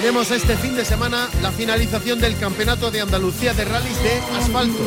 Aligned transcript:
Tenemos 0.00 0.30
este 0.30 0.56
fin 0.56 0.76
de 0.76 0.84
semana 0.84 1.28
la 1.42 1.50
finalización 1.50 2.20
del 2.20 2.38
Campeonato 2.38 2.92
de 2.92 3.00
Andalucía 3.00 3.52
de 3.52 3.64
Rallys 3.64 4.00
de 4.00 4.20
Asfalto. 4.38 4.78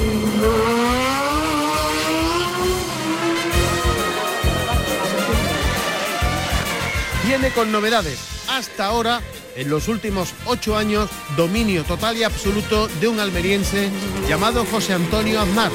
Viene 7.27 7.51
con 7.51 7.73
novedades. 7.73 8.19
Hasta 8.47 8.85
ahora, 8.85 9.19
en 9.57 9.69
los 9.69 9.89
últimos 9.89 10.33
ocho 10.45 10.77
años, 10.77 11.09
dominio 11.35 11.83
total 11.83 12.15
y 12.15 12.23
absoluto 12.23 12.87
de 13.01 13.09
un 13.09 13.19
almeriense 13.19 13.89
llamado 14.29 14.63
José 14.63 14.93
Antonio 14.93 15.41
Aznar. 15.41 15.73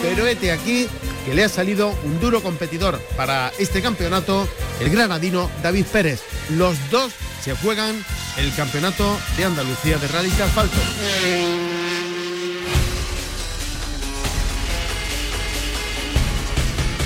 Pero 0.00 0.26
este 0.26 0.52
aquí 0.52 0.88
que 1.28 1.34
le 1.34 1.44
ha 1.44 1.48
salido 1.50 1.94
un 2.04 2.20
duro 2.20 2.42
competidor 2.42 2.98
para 3.14 3.52
este 3.58 3.82
campeonato, 3.82 4.48
el 4.80 4.88
granadino 4.88 5.50
David 5.62 5.84
Pérez. 5.92 6.22
Los 6.56 6.74
dos 6.90 7.12
se 7.42 7.54
juegan 7.54 8.02
el 8.38 8.54
campeonato 8.54 9.18
de 9.36 9.44
Andalucía 9.44 9.98
de 9.98 10.08
rally 10.08 10.30
de 10.30 10.42
asfalto. 10.42 10.78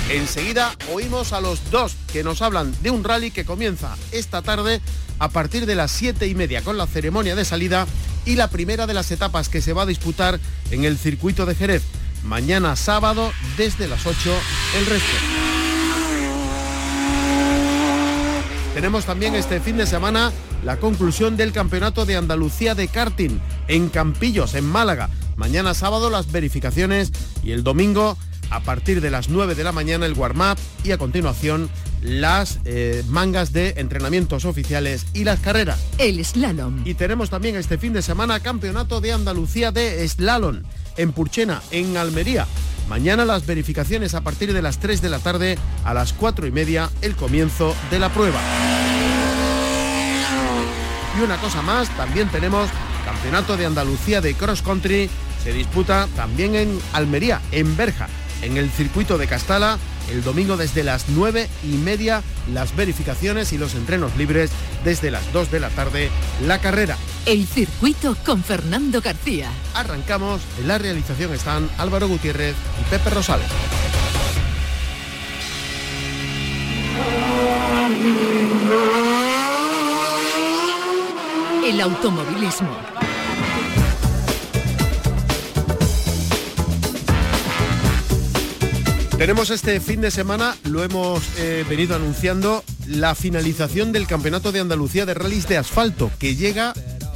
Enseguida 0.09 0.73
oímos 0.93 1.33
a 1.33 1.41
los 1.41 1.69
dos 1.69 1.97
que 2.13 2.23
nos 2.23 2.41
hablan 2.41 2.73
de 2.81 2.91
un 2.91 3.03
rally 3.03 3.29
que 3.29 3.43
comienza 3.43 3.97
esta 4.13 4.41
tarde 4.41 4.79
a 5.19 5.27
partir 5.27 5.65
de 5.65 5.75
las 5.75 5.91
siete 5.91 6.27
y 6.27 6.35
media 6.35 6.61
con 6.61 6.77
la 6.77 6.87
ceremonia 6.87 7.35
de 7.35 7.43
salida 7.43 7.87
y 8.25 8.35
la 8.35 8.49
primera 8.49 8.87
de 8.87 8.93
las 8.93 9.11
etapas 9.11 9.49
que 9.49 9.61
se 9.61 9.73
va 9.73 9.81
a 9.81 9.87
disputar 9.87 10.39
en 10.71 10.85
el 10.85 10.97
circuito 10.97 11.45
de 11.45 11.55
Jerez 11.55 11.83
mañana 12.23 12.75
sábado 12.75 13.31
desde 13.57 13.87
las 13.87 14.05
8 14.05 14.33
el 14.77 14.85
resto. 14.85 15.13
Tenemos 18.73 19.05
también 19.05 19.35
este 19.35 19.59
fin 19.59 19.77
de 19.77 19.85
semana 19.85 20.31
la 20.63 20.77
conclusión 20.77 21.37
del 21.37 21.51
Campeonato 21.51 22.05
de 22.05 22.15
Andalucía 22.15 22.73
de 22.73 22.87
karting 22.87 23.39
en 23.67 23.89
Campillos, 23.89 24.55
en 24.55 24.65
Málaga. 24.65 25.09
Mañana 25.35 25.73
sábado 25.73 26.09
las 26.09 26.31
verificaciones 26.31 27.11
y 27.43 27.51
el 27.51 27.63
domingo 27.63 28.17
a 28.49 28.61
partir 28.61 29.01
de 29.01 29.11
las 29.11 29.29
9 29.29 29.55
de 29.55 29.63
la 29.63 29.71
mañana 29.71 30.05
el 30.05 30.13
warm-up 30.13 30.57
y 30.83 30.91
a 30.91 30.97
continuación 30.97 31.69
las 32.01 32.59
eh, 32.65 33.03
mangas 33.07 33.53
de 33.53 33.75
entrenamientos 33.77 34.45
oficiales 34.45 35.05
y 35.13 35.23
las 35.23 35.39
carreras. 35.39 35.79
El 35.97 36.23
slalom. 36.23 36.81
Y 36.85 36.95
tenemos 36.95 37.29
también 37.29 37.55
este 37.55 37.77
fin 37.77 37.93
de 37.93 38.01
semana 38.01 38.41
Campeonato 38.41 39.01
de 39.01 39.13
Andalucía 39.13 39.71
de 39.71 40.07
Slalom 40.07 40.63
en 40.97 41.11
Purchena, 41.11 41.61
en 41.71 41.97
Almería. 41.97 42.47
Mañana 42.89 43.25
las 43.25 43.45
verificaciones 43.45 44.13
a 44.13 44.21
partir 44.21 44.53
de 44.53 44.61
las 44.61 44.79
3 44.79 45.01
de 45.01 45.09
la 45.09 45.19
tarde 45.19 45.57
a 45.85 45.93
las 45.93 46.13
4 46.13 46.47
y 46.47 46.51
media 46.51 46.89
el 47.01 47.15
comienzo 47.15 47.75
de 47.89 47.99
la 47.99 48.09
prueba. 48.09 48.39
Y 51.17 51.23
una 51.23 51.37
cosa 51.37 51.61
más, 51.61 51.89
también 51.95 52.29
tenemos 52.29 52.69
Campeonato 53.05 53.57
de 53.57 53.65
Andalucía 53.65 54.21
de 54.21 54.33
Cross 54.33 54.61
Country. 54.61 55.09
Se 55.43 55.53
disputa 55.53 56.07
también 56.15 56.55
en 56.55 56.79
Almería, 56.93 57.41
en 57.51 57.75
Berja, 57.75 58.07
en 58.41 58.57
el 58.57 58.69
circuito 58.69 59.17
de 59.17 59.27
Castala 59.27 59.77
el 60.11 60.23
domingo 60.23 60.57
desde 60.57 60.83
las 60.83 61.09
9 61.09 61.49
y 61.63 61.75
media 61.77 62.21
las 62.51 62.75
verificaciones 62.75 63.53
y 63.53 63.57
los 63.57 63.75
entrenos 63.75 64.15
libres 64.17 64.51
desde 64.83 65.11
las 65.11 65.31
2 65.33 65.51
de 65.51 65.59
la 65.59 65.69
tarde 65.69 66.09
la 66.45 66.59
carrera. 66.59 66.97
El 67.25 67.47
circuito 67.47 68.15
con 68.25 68.43
Fernando 68.43 69.01
García. 69.01 69.49
Arrancamos, 69.73 70.41
en 70.59 70.67
la 70.67 70.77
realización 70.77 71.33
están 71.33 71.69
Álvaro 71.77 72.07
Gutiérrez 72.07 72.55
y 72.81 72.89
Pepe 72.89 73.09
Rosales. 73.09 73.47
El 81.65 81.81
automovilismo 81.81 82.92
Tenemos 89.23 89.51
este 89.51 89.79
fin 89.79 90.01
de 90.01 90.11
semana, 90.11 90.53
lo 90.65 90.83
hemos 90.83 91.23
eh, 91.37 91.63
venido 91.69 91.95
anunciando, 91.95 92.61
la 92.89 93.15
finalización 93.15 93.93
del 93.93 94.05
Campeonato 94.05 94.51
de 94.51 94.59
Andalucía 94.59 95.05
de 95.05 95.13
Rallys 95.13 95.47
de 95.47 95.55
Asfalto, 95.55 96.11
que 96.19 96.35
llega 96.35 96.73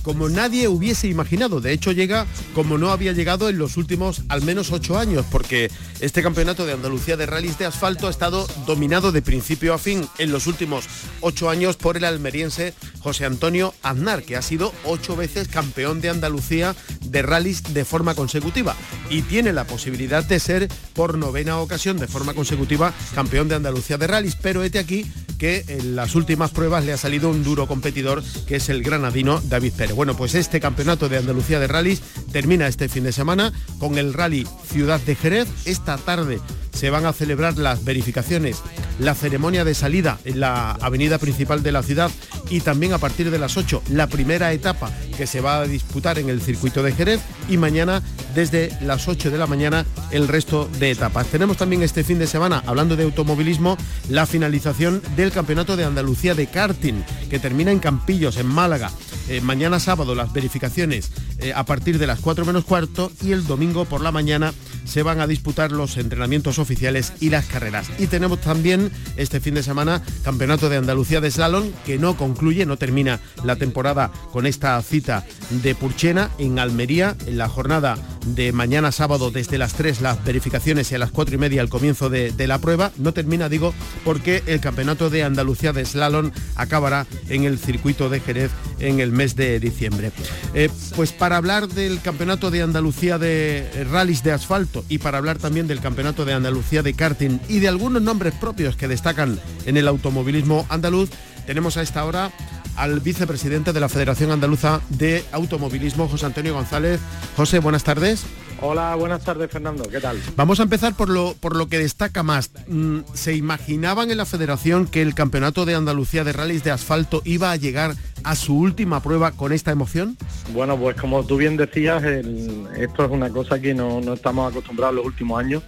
como 0.07 0.29
nadie 0.29 0.69
hubiese 0.69 1.09
imaginado. 1.09 1.59
De 1.59 1.73
hecho, 1.73 1.91
llega 1.91 2.27
como 2.55 2.77
no 2.77 2.91
había 2.91 3.11
llegado 3.11 3.49
en 3.49 3.57
los 3.57 3.75
últimos 3.75 4.21
al 4.29 4.41
menos 4.41 4.71
ocho 4.71 4.97
años, 4.97 5.25
porque 5.29 5.69
este 5.99 6.23
campeonato 6.23 6.65
de 6.65 6.71
Andalucía 6.71 7.17
de 7.17 7.25
rallies 7.25 7.59
de 7.59 7.65
asfalto 7.65 8.07
ha 8.07 8.09
estado 8.09 8.47
dominado 8.65 9.11
de 9.11 9.21
principio 9.21 9.73
a 9.73 9.77
fin 9.77 10.07
en 10.17 10.31
los 10.31 10.47
últimos 10.47 10.85
ocho 11.19 11.49
años 11.49 11.75
por 11.75 11.97
el 11.97 12.05
almeriense 12.05 12.73
José 13.01 13.25
Antonio 13.25 13.73
Aznar, 13.83 14.23
que 14.23 14.37
ha 14.37 14.41
sido 14.41 14.73
ocho 14.85 15.17
veces 15.17 15.49
campeón 15.49 15.99
de 15.99 16.07
Andalucía 16.07 16.73
de 17.01 17.21
rallies 17.21 17.73
de 17.73 17.83
forma 17.83 18.15
consecutiva 18.15 18.77
y 19.09 19.23
tiene 19.23 19.51
la 19.51 19.67
posibilidad 19.67 20.23
de 20.23 20.39
ser 20.39 20.69
por 20.93 21.17
novena 21.17 21.59
ocasión 21.59 21.97
de 21.97 22.07
forma 22.07 22.33
consecutiva 22.33 22.93
campeón 23.13 23.49
de 23.49 23.55
Andalucía 23.55 23.97
de 23.97 24.07
rallies. 24.07 24.37
Pero 24.41 24.63
este 24.63 24.79
aquí 24.79 25.05
que 25.37 25.63
en 25.67 25.95
las 25.95 26.15
últimas 26.15 26.51
pruebas 26.51 26.85
le 26.85 26.93
ha 26.93 26.97
salido 26.97 27.29
un 27.29 27.43
duro 27.43 27.67
competidor 27.67 28.23
que 28.47 28.55
es 28.57 28.69
el 28.69 28.83
granadino 28.83 29.41
David 29.41 29.73
Pérez. 29.73 29.95
Bueno, 29.95 30.15
pues 30.15 30.35
este 30.35 30.59
campeonato 30.59 31.09
de 31.09 31.17
Andalucía 31.17 31.59
de 31.59 31.67
rallies 31.67 32.01
termina 32.31 32.67
este 32.67 32.89
fin 32.89 33.03
de 33.03 33.11
semana 33.11 33.53
con 33.79 33.97
el 33.97 34.13
rally 34.13 34.47
Ciudad 34.71 34.99
de 35.01 35.15
Jerez. 35.15 35.47
Esta 35.65 35.97
tarde 35.97 36.39
se 36.71 36.89
van 36.89 37.05
a 37.05 37.13
celebrar 37.13 37.57
las 37.57 37.83
verificaciones, 37.83 38.61
la 38.99 39.15
ceremonia 39.15 39.63
de 39.63 39.73
salida 39.73 40.19
en 40.25 40.39
la 40.39 40.71
avenida 40.71 41.17
principal 41.17 41.63
de 41.63 41.71
la 41.71 41.83
ciudad 41.83 42.11
y 42.49 42.61
también 42.61 42.93
a 42.93 42.97
partir 42.97 43.31
de 43.31 43.39
las 43.39 43.57
8 43.57 43.83
la 43.89 44.07
primera 44.07 44.53
etapa 44.53 44.91
que 45.17 45.27
se 45.27 45.41
va 45.41 45.59
a 45.59 45.67
disputar 45.67 46.19
en 46.19 46.29
el 46.29 46.41
circuito 46.41 46.83
de 46.83 46.91
Jerez 46.91 47.21
y 47.49 47.57
mañana 47.57 48.01
desde 48.35 48.71
las 48.81 49.07
8 49.07 49.31
de 49.31 49.37
la 49.37 49.47
mañana 49.47 49.85
el 50.11 50.27
resto 50.27 50.69
de 50.79 50.91
etapas. 50.91 51.27
Tenemos 51.27 51.57
también 51.57 51.81
este 51.81 52.03
fin 52.03 52.19
de 52.19 52.27
semana, 52.27 52.63
hablando 52.65 52.95
de 52.95 53.03
automovilismo, 53.03 53.77
la 54.09 54.25
finalización 54.25 55.01
del 55.15 55.31
Campeonato 55.31 55.75
de 55.75 55.85
Andalucía 55.85 56.35
de 56.35 56.47
karting 56.47 57.01
que 57.29 57.39
termina 57.39 57.71
en 57.71 57.79
Campillos, 57.79 58.37
en 58.37 58.47
Málaga. 58.47 58.91
Eh, 59.29 59.41
mañana 59.41 59.79
sábado 59.79 60.15
las 60.15 60.31
verificaciones 60.31 61.11
eh, 61.39 61.51
a 61.53 61.65
partir 61.65 61.99
de 61.99 62.07
las 62.07 62.19
4 62.19 62.45
menos 62.45 62.63
cuarto 62.63 63.11
y 63.21 63.31
el 63.33 63.45
domingo 63.45 63.85
por 63.85 64.01
la 64.01 64.11
mañana 64.11 64.53
se 64.87 65.03
van 65.03 65.19
a 65.19 65.27
disputar 65.27 65.71
los 65.71 65.97
entrenamientos 65.97 66.59
oficiales 66.59 67.13
y 67.19 67.29
las 67.29 67.45
carreras. 67.45 67.89
Y 67.99 68.07
tenemos 68.07 68.41
también 68.41 68.91
este 69.17 69.39
fin 69.39 69.53
de 69.53 69.63
semana 69.63 70.01
Campeonato 70.23 70.69
de 70.69 70.77
Andalucía 70.77 71.21
de 71.21 71.29
Slalom 71.29 71.71
que 71.85 71.97
no 71.97 72.17
concluye, 72.17 72.65
no 72.65 72.77
termina 72.77 73.19
la 73.43 73.57
temporada 73.57 74.11
con 74.31 74.45
esta 74.45 74.81
cita 74.81 75.25
de 75.61 75.75
Purchena 75.75 76.31
en 76.39 76.59
Almería 76.59 77.15
en 77.25 77.37
la 77.37 77.49
jornada 77.49 77.97
de 78.25 78.51
mañana 78.51 78.91
sábado 78.91 79.31
desde 79.31 79.57
las 79.57 79.73
3 79.73 80.01
las 80.01 80.23
verificaciones 80.23 80.91
y 80.91 80.95
a 80.95 80.99
las 80.99 81.11
4 81.11 81.35
y 81.35 81.37
media 81.37 81.61
el 81.61 81.69
comienzo 81.69 82.09
de, 82.09 82.33
la 82.47 82.59
prueba. 82.59 82.91
No 82.97 83.13
termina, 83.13 83.49
digo, 83.49 83.73
porque 84.05 84.41
el 84.47 84.61
Campeonato 84.61 85.09
de 85.09 85.23
Andalucía 85.23 85.73
de 85.73 85.85
Slalom 85.85 86.31
acabará 86.55 87.05
en 87.29 87.43
el 87.43 87.59
circuito 87.59 88.09
de 88.09 88.21
Jerez 88.21 88.51
en 88.79 88.99
el 89.01 89.11
mes 89.11 89.35
de 89.35 89.59
diciembre. 89.59 90.11
Eh, 90.53 90.69
pues 90.95 91.11
para 91.11 91.37
hablar 91.37 91.67
del 91.67 92.01
Campeonato 92.01 92.51
de 92.51 92.61
Andalucía 92.61 93.17
de 93.17 93.85
rallies 93.91 94.23
de 94.23 94.31
asfalto 94.31 94.76
y 94.89 94.97
para 94.99 95.17
hablar 95.17 95.37
también 95.37 95.67
del 95.67 95.81
Campeonato 95.81 96.25
de 96.25 96.33
Andalucía 96.33 96.83
de 96.83 96.93
karting 96.93 97.39
y 97.47 97.59
de 97.59 97.67
algunos 97.67 98.01
nombres 98.01 98.33
propios 98.33 98.75
que 98.75 98.87
destacan 98.87 99.39
en 99.65 99.77
el 99.77 99.87
automovilismo 99.87 100.65
andaluz, 100.69 101.09
tenemos 101.45 101.77
a 101.77 101.81
esta 101.81 102.05
hora 102.05 102.31
al 102.75 102.99
vicepresidente 102.99 103.73
de 103.73 103.79
la 103.79 103.89
Federación 103.89 104.31
Andaluza 104.31 104.81
de 104.89 105.25
Automovilismo, 105.31 106.07
José 106.07 106.27
Antonio 106.27 106.53
González. 106.53 106.99
José, 107.35 107.59
buenas 107.59 107.83
tardes. 107.83 108.25
Hola, 108.59 108.95
buenas 108.95 109.23
tardes 109.23 109.51
Fernando, 109.51 109.87
¿qué 109.87 109.99
tal? 109.99 110.19
Vamos 110.35 110.59
a 110.59 110.63
empezar 110.63 110.95
por 110.95 111.09
lo, 111.09 111.35
por 111.39 111.55
lo 111.55 111.67
que 111.67 111.77
destaca 111.77 112.23
más. 112.23 112.49
Mm, 112.67 112.99
¿Se 113.13 113.35
imaginaban 113.35 114.09
en 114.09 114.17
la 114.17 114.25
federación 114.25 114.87
que 114.87 115.03
el 115.03 115.13
Campeonato 115.13 115.65
de 115.65 115.75
Andalucía 115.75 116.23
de 116.23 116.33
Rallys 116.33 116.63
de 116.63 116.71
Asfalto 116.71 117.21
iba 117.23 117.51
a 117.51 117.55
llegar 117.55 117.95
a 118.27 118.35
su 118.35 118.57
última 118.57 119.01
prueba 119.01 119.31
con 119.31 119.53
esta 119.53 119.71
emoción? 119.71 120.17
Bueno, 120.51 120.77
pues 120.77 120.97
como 120.97 121.25
tú 121.25 121.37
bien 121.37 121.55
decías, 121.55 122.03
esto 122.03 123.05
es 123.05 123.11
una 123.11 123.29
cosa 123.29 123.59
que 123.59 123.73
no, 123.73 124.01
no 124.01 124.13
estamos 124.13 124.51
acostumbrados 124.51 124.95
los 124.95 125.05
últimos 125.05 125.39
años. 125.39 125.63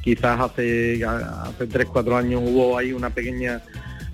Quizás 0.00 0.38
hace, 0.38 1.04
hace 1.04 1.66
3, 1.66 1.88
4 1.92 2.16
años 2.16 2.42
hubo 2.44 2.78
ahí 2.78 2.92
una 2.92 3.10
pequeña 3.10 3.60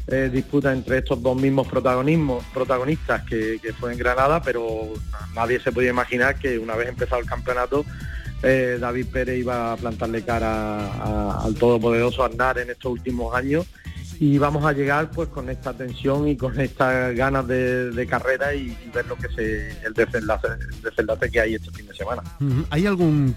eh, 0.06 0.30
disputa 0.32 0.72
entre 0.72 0.98
estos 0.98 1.22
dos 1.22 1.36
mismos 1.36 1.68
protagonismos, 1.68 2.42
protagonistas 2.54 3.22
que, 3.24 3.60
fue 3.78 3.92
en 3.92 3.98
Granada, 3.98 4.40
pero 4.40 4.94
nadie 5.34 5.60
se 5.60 5.70
podía 5.70 5.90
imaginar 5.90 6.36
que 6.36 6.58
una 6.58 6.76
vez 6.76 6.88
empezado 6.88 7.20
el 7.20 7.28
campeonato 7.28 7.84
eh, 8.42 8.78
David 8.80 9.06
Pérez 9.12 9.38
iba 9.38 9.72
a 9.72 9.76
plantarle 9.76 10.22
cara 10.22 11.42
al 11.44 11.54
todopoderoso 11.54 12.24
Aznar 12.24 12.58
en 12.58 12.70
estos 12.70 12.92
últimos 12.92 13.34
años 13.34 13.66
y 14.20 14.36
vamos 14.36 14.66
a 14.66 14.72
llegar 14.72 15.10
pues 15.10 15.30
con 15.30 15.48
esta 15.48 15.72
tensión 15.72 16.28
y 16.28 16.36
con 16.36 16.60
estas 16.60 17.16
ganas 17.16 17.48
de, 17.48 18.06
carrera 18.08 18.54
y, 18.54 18.76
ver 18.94 19.06
lo 19.06 19.16
que 19.16 19.28
se 19.30 19.70
el 19.82 19.94
desenlace, 19.94 21.30
que 21.32 21.40
hay 21.40 21.54
este 21.54 21.70
fin 21.70 21.86
de 21.86 21.94
semana. 21.94 22.22
¿Hay 22.68 22.86
algún 22.86 23.34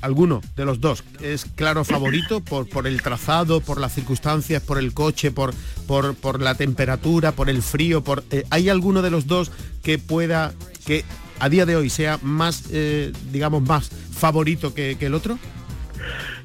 alguno 0.00 0.42
de 0.56 0.64
los 0.66 0.80
dos 0.80 1.02
es 1.22 1.46
claro 1.54 1.84
favorito 1.84 2.40
por, 2.40 2.68
por 2.68 2.86
el 2.86 3.00
trazado, 3.00 3.60
por 3.60 3.80
las 3.80 3.94
circunstancias, 3.94 4.60
por 4.60 4.78
el 4.78 4.92
coche, 4.92 5.30
por, 5.30 5.54
por, 5.86 6.14
por 6.16 6.42
la 6.42 6.56
temperatura, 6.56 7.32
por 7.32 7.48
el 7.48 7.62
frío, 7.62 8.02
por 8.02 8.24
eh, 8.30 8.44
¿hay 8.50 8.68
alguno 8.68 9.02
de 9.02 9.10
los 9.10 9.28
dos 9.28 9.52
que 9.84 9.98
pueda 9.98 10.52
que 10.84 11.04
a 11.38 11.48
día 11.48 11.64
de 11.64 11.76
hoy 11.76 11.90
sea 11.90 12.18
más 12.22 12.64
eh, 12.72 13.12
digamos 13.30 13.62
más 13.62 13.88
favorito 13.88 14.74
que 14.74 14.96
el 15.00 15.14
otro? 15.14 15.38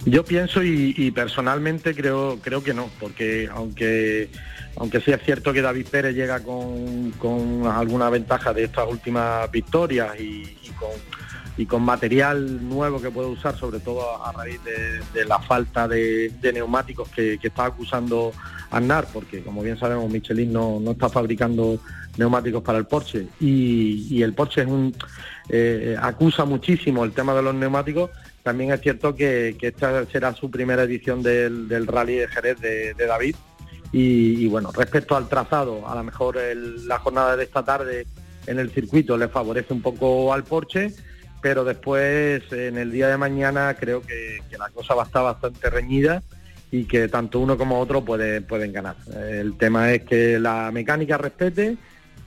Yo 0.06 0.24
pienso 0.24 0.64
y, 0.64 1.12
personalmente 1.12 1.94
creo 1.94 2.40
creo 2.42 2.64
que 2.64 2.74
no, 2.74 2.90
porque 3.00 3.50
aunque 3.52 4.30
aunque 4.78 5.02
sí 5.02 5.12
es 5.12 5.22
cierto 5.24 5.52
que 5.52 5.62
David 5.62 5.88
Pérez 5.92 6.16
llega 6.16 6.42
con, 6.42 7.68
alguna 7.68 8.10
ventaja 8.10 8.54
de 8.54 8.64
estas 8.64 8.88
últimas 8.90 9.50
victorias 9.52 10.20
y, 10.20 10.56
con, 11.68 11.84
material 11.84 12.68
nuevo 12.70 13.02
que 13.02 13.12
puede 13.12 13.28
usar, 13.28 13.58
sobre 13.58 13.82
todo 13.82 14.26
a 14.26 14.32
raíz 14.32 14.62
de, 14.64 15.26
la 15.26 15.40
falta 15.40 15.88
de, 15.88 16.32
neumáticos 16.54 17.10
que, 17.10 17.38
está 17.42 17.66
acusando 17.66 18.32
Aznar, 18.72 19.08
porque 19.12 19.42
como 19.42 19.62
bien 19.62 19.78
sabemos 19.78 20.10
Michelin 20.10 20.54
no, 20.54 20.80
está 20.92 21.10
fabricando 21.10 21.80
neumáticos 22.18 22.64
para 22.64 22.78
el 22.78 22.86
Porsche. 22.86 23.28
Y, 23.42 24.22
el 24.22 24.34
Porsche 24.34 24.66
eh, 25.50 25.98
acusa 26.02 26.46
muchísimo 26.46 27.04
el 27.04 27.12
tema 27.12 27.34
de 27.34 27.42
los 27.42 27.54
neumáticos 27.54 28.12
también 28.50 28.72
es 28.72 28.82
cierto 28.82 29.14
que, 29.14 29.56
esta 29.62 30.04
será 30.08 30.34
su 30.34 30.50
primera 30.50 30.82
edición 30.82 31.22
del, 31.22 31.86
Rally 31.86 32.16
de 32.16 32.28
Jerez 32.28 32.60
de, 32.60 32.96
David. 32.96 33.36
Y, 33.92 34.48
bueno, 34.48 34.72
respecto 34.72 35.16
al 35.16 35.30
trazado, 35.30 35.88
a 35.88 35.94
lo 35.94 36.04
mejor 36.04 36.40
la 36.56 36.98
jornada 36.98 37.38
de 37.38 37.44
esta 37.44 37.64
tarde 37.64 38.08
en 38.48 38.58
el 38.58 38.72
circuito 38.72 39.20
le 39.20 39.28
favorece 39.28 39.72
un 39.72 39.84
poco 39.84 40.34
al 40.34 40.46
Porsche, 40.46 40.92
pero 41.44 41.64
después 41.64 42.42
en 42.52 42.80
el 42.80 42.92
día 42.92 43.08
de 43.08 43.18
mañana 43.18 43.76
creo 43.80 44.02
que, 44.02 44.40
la 44.58 44.70
cosa 44.70 44.96
va 44.96 45.04
a 45.04 45.06
estar 45.06 45.24
bastante 45.24 45.70
reñida 45.70 46.24
y 46.72 46.86
que 46.86 47.08
tanto 47.08 47.40
uno 47.40 47.56
como 47.56 47.80
otro 47.80 48.04
puede, 48.04 48.42
pueden 48.42 48.74
ganar. 48.74 48.96
El 49.16 49.60
tema 49.60 49.92
es 49.92 50.06
que 50.06 50.40
la 50.40 50.72
mecánica 50.72 51.20
respete 51.20 51.78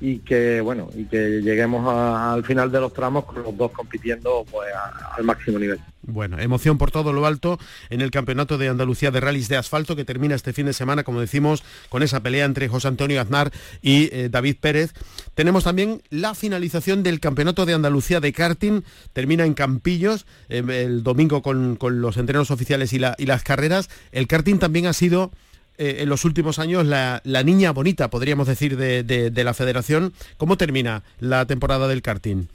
y 0.02 0.19
que 0.19 0.60
bueno 0.60 0.90
y 0.96 1.04
que 1.04 1.40
lleguemos 1.43 1.87
al 1.88 2.44
final 2.44 2.72
de 2.72 2.81
los 2.81 2.93
tramos 2.93 3.25
con 3.25 3.40
los 3.40 3.56
dos 3.56 3.70
compitiendo 3.70 4.44
pues 4.50 4.69
al 5.16 5.22
máximo 5.22 5.60
nivel. 5.60 5.78
Bueno, 6.02 6.40
emoción 6.40 6.76
por 6.76 6.90
todo 6.90 7.12
lo 7.12 7.25
alto 7.25 7.60
en 7.88 8.00
el 8.00 8.10
Campeonato 8.10 8.58
de 8.58 8.69
Andalucía 8.69 9.12
de 9.12 9.20
Rallys 9.20 9.49
de 9.49 9.56
Asfalto 9.56 9.94
que 9.94 10.04
termina 10.04 10.34
este 10.34 10.52
fin 10.52 10.66
de 10.66 10.72
semana, 10.72 11.04
como 11.04 11.20
decimos, 11.20 11.62
con 11.88 12.02
esa 12.02 12.19
pelea 12.19 12.44
entre 12.44 12.66
José 12.66 12.88
Antonio 12.88 13.20
Aznar 13.20 13.52
y 13.81 14.08
eh, 14.12 14.28
David 14.28 14.56
Pérez. 14.60 14.93
Tenemos 15.37 15.62
también 15.62 16.02
la 16.10 16.34
finalización 16.34 17.04
del 17.04 17.20
Campeonato 17.20 17.64
de 17.64 17.75
Andalucía 17.75 18.19
de 18.19 18.32
Karting, 18.32 18.82
termina 19.12 19.44
en 19.44 19.54
Campillos 19.54 20.26
eh, 20.49 20.64
el 20.69 21.04
domingo 21.04 21.43
con, 21.43 21.78
los 21.81 22.16
entrenos 22.16 22.50
oficiales 22.50 22.93
y, 22.93 23.00
y 23.19 23.26
las 23.26 23.44
carreras. 23.44 23.88
El 24.10 24.26
karting 24.26 24.58
también 24.58 24.87
ha 24.87 24.93
sido 24.93 25.31
eh, 25.79 25.97
en 26.01 26.09
los 26.09 26.25
últimos 26.25 26.59
años 26.59 26.87
la, 26.87 27.21
niña 27.25 27.73
bonita, 27.73 28.11
podríamos 28.11 28.47
decir, 28.47 28.77
de, 28.77 29.45
la 29.45 29.55
federación. 29.55 30.13
¿Cómo 30.37 30.57
termina 30.57 31.03
la 31.21 31.47
temporada 31.47 31.89
del 31.89 32.03
karting? 32.03 32.47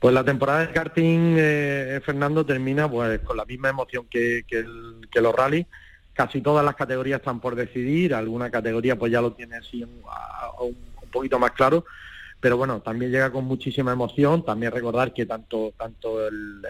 Pues 0.00 0.14
la 0.14 0.24
temporada 0.24 0.60
del 0.60 0.72
karting, 0.72 1.36
eh, 1.38 2.00
Fernando, 2.04 2.44
termina 2.44 2.88
pues 2.90 3.20
con 3.20 3.36
la 3.36 3.44
misma 3.44 3.70
emoción 3.70 4.06
que, 4.08 4.44
los 5.14 5.34
rallies. 5.34 5.66
Casi 6.12 6.40
todas 6.40 6.64
las 6.64 6.74
categorías 6.74 7.20
están 7.20 7.40
por 7.40 7.54
decidir, 7.54 8.12
alguna 8.12 8.50
categoría 8.50 8.98
pues 8.98 9.12
ya 9.12 9.20
lo 9.20 9.32
tiene 9.32 9.56
así 9.56 9.84
un, 9.84 10.76
poquito 11.12 11.38
más 11.38 11.52
claro, 11.52 11.84
pero 12.40 12.56
bueno, 12.56 12.80
también 12.80 13.12
llega 13.12 13.30
con 13.30 13.44
muchísima 13.44 13.92
emoción. 13.92 14.44
También 14.44 14.72
recordar 14.72 15.14
que 15.14 15.26
tanto, 15.26 15.72
tanto 15.78 16.26
el, 16.26 16.62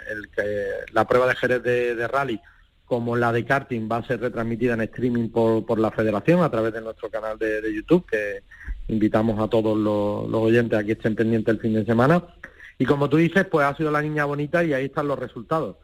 la 0.92 1.06
prueba 1.06 1.26
de 1.26 1.36
Jerez 1.36 1.62
de 1.62 2.08
rally 2.08 2.40
como 2.88 3.16
la 3.16 3.32
de 3.32 3.44
karting 3.44 3.86
va 3.90 3.98
a 3.98 4.06
ser 4.06 4.18
retransmitida 4.18 4.72
en 4.72 4.80
streaming 4.80 5.28
por, 5.28 5.78
la 5.78 5.90
federación 5.90 6.42
a 6.42 6.50
través 6.50 6.72
de 6.72 6.80
nuestro 6.80 7.10
canal 7.10 7.38
de, 7.38 7.62
YouTube, 7.72 8.06
que 8.06 8.42
invitamos 8.88 9.38
a 9.38 9.46
todos 9.46 9.76
los, 9.76 10.42
oyentes 10.42 10.78
a 10.78 10.82
que 10.82 10.92
estén 10.92 11.14
pendientes 11.14 11.54
el 11.54 11.60
fin 11.60 11.74
de 11.74 11.84
semana. 11.84 12.24
Y 12.78 12.86
como 12.86 13.10
tú 13.10 13.18
dices, 13.18 13.44
pues 13.44 13.66
ha 13.66 13.76
sido 13.76 13.90
la 13.90 14.00
niña 14.00 14.24
bonita 14.24 14.64
y 14.64 14.72
ahí 14.72 14.86
están 14.86 15.06
los 15.06 15.18
resultados. 15.18 15.76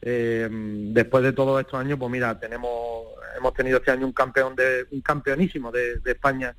Eh, 0.00 0.48
después 0.50 1.24
de 1.24 1.32
todos 1.32 1.60
estos 1.60 1.80
años, 1.80 1.98
pues 1.98 2.12
mira, 2.12 2.38
tenemos, 2.38 3.06
hemos 3.36 3.54
tenido 3.54 3.78
este 3.78 3.90
año 3.90 4.06
un 4.06 4.12
campeón 4.12 4.54
de, 4.54 4.86
un 4.92 5.00
campeonísimo 5.00 5.72
de, 5.72 6.00
España 6.04 6.54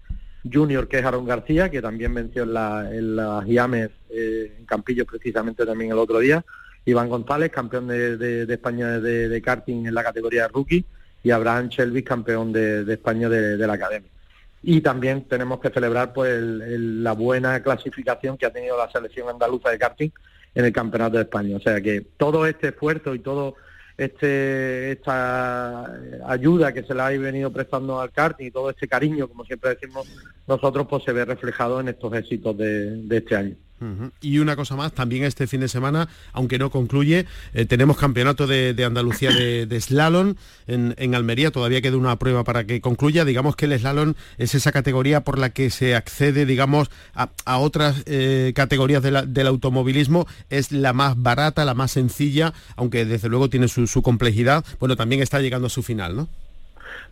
junior 0.52 0.90
que 0.90 1.00
es 1.00 1.06
Aaron 1.06 1.26
García, 1.26 1.72
que 1.72 1.82
también 1.82 2.14
venció 2.14 2.44
en, 2.44 2.54
la, 2.54 2.90
en 2.92 3.16
las 3.16 3.48
IAMES 3.48 3.90
eh, 4.10 4.58
en 4.60 4.66
Campillo 4.66 5.06
precisamente 5.06 5.66
también 5.66 5.92
el 5.92 5.98
otro 5.98 6.20
día. 6.20 6.44
Iván 6.86 7.10
González, 7.10 7.52
campeón 7.52 7.88
de, 7.88 8.46
España 8.50 9.00
de, 9.00 9.42
karting 9.42 9.88
en 9.88 9.94
la 9.94 10.04
categoría 10.04 10.48
rookie, 10.48 10.86
y 11.24 11.32
Abraham 11.32 11.70
Shelby, 11.70 12.04
campeón 12.04 12.52
de, 12.52 12.92
España 12.92 13.30
de, 13.30 13.58
la 13.58 13.74
academia. 13.74 14.10
Y 14.62 14.82
también 14.82 15.26
tenemos 15.26 15.60
que 15.60 15.70
celebrar 15.70 16.14
pues 16.14 16.42
la 16.42 17.14
buena 17.14 17.62
clasificación 17.62 18.38
que 18.38 18.46
ha 18.46 18.54
tenido 18.54 18.78
la 18.78 18.90
selección 18.90 19.30
andaluza 19.30 19.70
de 19.70 19.78
karting 19.78 20.10
en 20.56 20.66
el 20.66 20.72
Campeonato 20.72 21.18
de 21.18 21.24
España. 21.24 21.58
O 21.58 21.60
sea 21.60 21.82
que 21.82 22.02
todo 22.18 22.46
este 22.46 22.70
esfuerzo 22.70 23.14
y 23.14 23.20
todo 23.20 23.56
este 23.98 24.94
esta 24.94 25.86
ayuda 26.28 26.74
que 26.74 26.84
se 26.84 26.96
le 26.96 27.02
ha 27.02 27.10
venido 27.10 27.52
prestando 27.52 28.00
al 28.00 28.12
karting 28.12 28.48
y 28.48 28.52
todo 28.52 28.70
este 28.70 28.88
cariño, 28.88 29.28
como 29.28 29.44
siempre 29.44 29.72
decimos 29.72 30.08
nosotros, 30.48 30.88
pues 30.90 31.04
se 31.04 31.12
ve 31.12 31.26
reflejado 31.26 31.82
en 31.82 31.90
estos 31.90 32.14
éxitos 32.14 32.58
de 32.58 33.18
este 33.18 33.36
año. 33.36 33.56
Y 34.22 34.40
una 34.40 34.56
cosa 34.56 34.76
más, 34.76 34.94
también 34.94 35.24
este 35.24 35.48
fin 35.48 35.60
de 35.60 35.68
semana, 35.68 36.08
aunque 36.32 36.58
no 36.58 36.70
concluye, 36.70 37.26
eh, 37.54 37.66
tenemos 37.66 37.98
campeonato 37.98 38.48
de, 38.48 38.82
Andalucía 38.84 39.32
de, 39.32 39.82
slalom 39.82 40.36
en, 40.68 41.16
Almería, 41.16 41.52
todavía 41.52 41.82
queda 41.82 41.98
una 41.98 42.18
prueba 42.18 42.44
para 42.44 42.66
que 42.66 42.82
concluya. 42.82 43.26
Digamos 43.26 43.56
que 43.56 43.66
el 43.66 43.78
slalom 43.78 44.14
es 44.38 44.56
esa 44.56 44.72
categoría 44.72 45.22
por 45.22 45.38
la 45.38 45.50
que 45.50 45.70
se 45.70 45.96
accede, 45.96 46.46
digamos, 46.46 46.90
a, 47.14 47.58
otras 47.58 48.04
eh, 48.06 48.54
categorías 48.56 49.04
del 49.04 49.48
automovilismo. 49.48 50.28
Es 50.50 50.72
la 50.72 50.94
más 50.94 51.22
barata, 51.22 51.66
la 51.66 51.74
más 51.74 51.92
sencilla, 51.92 52.54
aunque 52.76 53.06
desde 53.06 53.30
luego 53.30 53.50
tiene 53.50 53.68
su, 53.68 54.02
complejidad. 54.02 54.64
Bueno, 54.80 54.96
también 54.96 55.22
está 55.22 55.40
llegando 55.40 55.68
a 55.68 55.70
su 55.70 55.84
final, 55.84 56.16
¿no? 56.16 56.30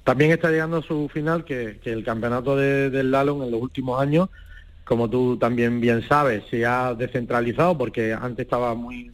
También 0.03 0.31
está 0.31 0.50
llegando 0.50 0.77
a 0.77 0.81
su 0.81 1.09
final 1.09 1.43
que, 1.43 1.79
el 1.83 2.03
campeonato 2.03 2.55
de, 2.55 2.89
del 2.89 3.07
slalom 3.07 3.43
en 3.43 3.51
los 3.51 3.62
últimos 3.62 4.01
años 4.01 4.29
como 4.85 5.09
tú 5.09 5.38
también 5.38 5.79
bien 5.79 6.07
sabes, 6.07 6.43
se 6.50 6.65
ha 6.65 6.93
descentralizado 6.93 7.77
porque 7.77 8.13
antes 8.13 8.45
estaba 8.45 8.73
muy, 8.75 9.11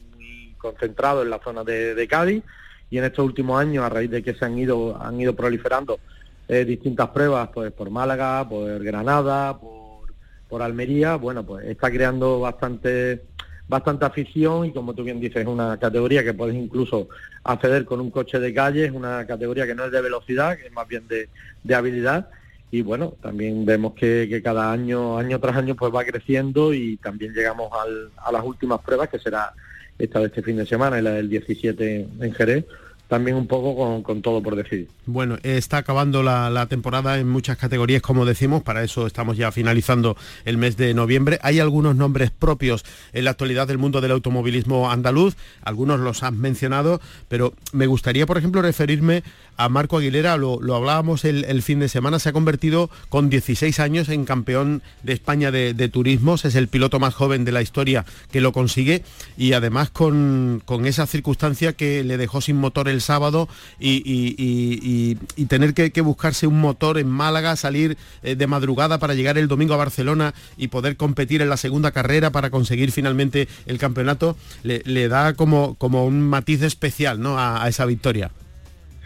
concentrado 0.58 1.22
en 1.22 1.30
la 1.30 1.40
zona 1.40 1.64
de, 1.64 2.08
Cádiz 2.10 2.44
y 2.90 2.98
en 2.98 3.04
estos 3.04 3.26
últimos 3.26 3.60
años, 3.60 3.84
a 3.84 3.90
raíz 3.90 4.10
de 4.10 4.24
que 4.24 4.34
se 4.34 4.46
han 4.46 4.58
ido, 4.58 5.00
han 5.02 5.20
ido 5.20 5.36
proliferando 5.36 6.00
eh, 6.48 6.66
distintas 6.66 7.10
pruebas, 7.10 7.50
pues 7.54 7.72
por 7.72 7.90
Málaga, 7.90 8.48
por 8.48 8.84
Granada, 8.84 9.58
por, 9.58 10.14
por 10.50 10.62
Almería, 10.62 11.16
bueno, 11.16 11.46
pues 11.46 11.66
está 11.68 11.92
creando 11.92 12.40
bastante 12.40 13.24
bastante 13.70 14.06
afición 14.06 14.66
y 14.66 14.72
como 14.72 14.94
tú 14.94 15.04
bien 15.04 15.20
dices, 15.20 15.42
es 15.42 15.48
una 15.48 15.78
categoría 15.78 16.24
que 16.24 16.34
puedes 16.34 16.56
incluso 16.56 17.10
acceder 17.44 17.84
con 17.84 18.00
un 18.00 18.12
coche 18.12 18.40
de 18.40 18.54
calle, 18.54 18.86
es 18.86 18.92
una 18.92 19.28
categoría 19.28 19.68
que 19.68 19.76
no 19.76 19.84
es 19.84 19.92
de 19.92 20.02
velocidad, 20.02 20.58
que 20.58 20.68
es 20.68 20.72
más 20.72 20.88
bien 20.88 21.06
de, 21.10 21.28
de 21.64 21.76
habilidad 21.76 22.30
y 22.70 22.82
bueno, 22.82 23.14
también 23.22 23.66
vemos 23.66 23.94
que, 23.94 24.42
cada 24.44 24.72
año, 24.72 25.18
año 25.18 25.40
tras 25.40 25.56
año, 25.56 25.76
pues 25.76 25.94
va 25.94 26.04
creciendo 26.04 26.74
y 26.74 26.98
también 26.98 27.34
llegamos 27.34 27.72
a 28.18 28.32
las 28.32 28.44
últimas 28.44 28.82
pruebas, 28.82 29.10
que 29.10 29.20
será 29.20 29.54
esta 29.98 30.20
de 30.20 30.28
este 30.28 30.44
fin 30.44 30.58
de 30.58 30.66
semana 30.66 31.00
y 31.00 31.02
la 31.02 31.12
del 31.12 31.30
17 31.30 32.08
en 32.20 32.34
Jerez, 32.34 32.66
también 33.08 33.38
un 33.38 33.48
poco 33.48 34.04
con, 34.04 34.22
todo 34.22 34.44
por 34.44 34.56
decidir. 34.56 34.90
Bueno, 35.06 35.38
está 35.44 35.78
acabando 35.78 36.24
la, 36.24 36.66
temporada 36.68 37.18
en 37.18 37.28
muchas 37.28 37.58
categorías, 37.58 38.02
como 38.02 38.26
decimos, 38.26 38.64
para 38.64 38.84
eso 38.84 39.08
estamos 39.08 39.38
ya 39.38 39.52
finalizando 39.52 40.18
el 40.44 40.58
mes 40.58 40.76
de 40.76 40.94
noviembre. 40.94 41.40
Hay 41.42 41.60
algunos 41.60 41.96
nombres 41.96 42.32
propios 42.32 42.84
en 43.14 43.24
la 43.24 43.32
actualidad 43.32 43.68
del 43.68 43.78
mundo 43.78 44.02
del 44.02 44.12
automovilismo 44.12 44.92
andaluz, 44.92 45.36
algunos 45.64 46.00
los 46.02 46.24
has 46.24 46.34
mencionado, 46.34 47.00
pero 47.30 47.54
me 47.72 47.88
gustaría, 47.88 48.26
por 48.26 48.38
ejemplo, 48.38 48.62
referirme 48.62 49.24
a 49.58 49.70
Marco 49.70 49.98
Aguilera, 49.98 50.38
lo, 50.38 50.60
hablábamos 50.76 51.26
el, 51.26 51.62
fin 51.64 51.80
de 51.80 51.90
semana, 51.90 52.20
se 52.20 52.30
ha 52.30 52.34
convertido 52.34 52.90
con 53.10 53.30
16 53.30 53.80
años 53.80 54.08
en 54.10 54.24
campeón 54.24 54.84
de 55.04 55.14
España 55.14 55.52
de, 55.52 55.90
turismos, 55.90 56.46
es 56.46 56.56
el 56.56 56.68
piloto 56.68 57.00
más 57.00 57.16
joven 57.16 57.44
de 57.44 57.52
la 57.52 57.62
historia 57.62 58.06
que 58.32 58.40
lo 58.40 58.52
consigue 58.52 59.04
y 59.36 59.54
además 59.54 59.90
con, 59.90 60.62
esa 60.86 61.08
circunstancia 61.08 61.74
que 61.74 62.04
le 62.04 62.18
dejó 62.18 62.40
sin 62.42 62.58
motor 62.58 62.88
el 62.88 63.02
sábado 63.02 63.50
y, 63.80 65.16
tener 65.48 65.74
que, 65.74 66.02
buscarse 66.02 66.46
un 66.46 66.62
motor 66.62 67.00
en 67.00 67.08
Málaga, 67.08 67.56
salir 67.56 67.98
eh, 68.22 68.36
de 68.36 68.48
madrugada 68.48 69.00
para 69.00 69.16
llegar 69.16 69.38
el 69.38 69.48
domingo 69.48 69.74
a 69.74 69.78
Barcelona 69.78 70.34
y 70.56 70.68
poder 70.68 70.96
competir 70.96 71.42
en 71.42 71.50
la 71.50 71.58
segunda 71.58 71.92
carrera 71.92 72.32
para 72.32 72.52
conseguir 72.52 72.92
finalmente 72.92 73.48
el 73.66 73.80
campeonato, 73.80 74.38
le, 74.64 75.08
da 75.08 75.34
como, 75.34 75.76
como 75.76 76.06
un 76.06 76.22
matiz 76.22 76.62
especial 76.62 77.20
¿no? 77.20 77.40
a 77.40 77.68
esa 77.68 77.86
victoria. 77.86 78.32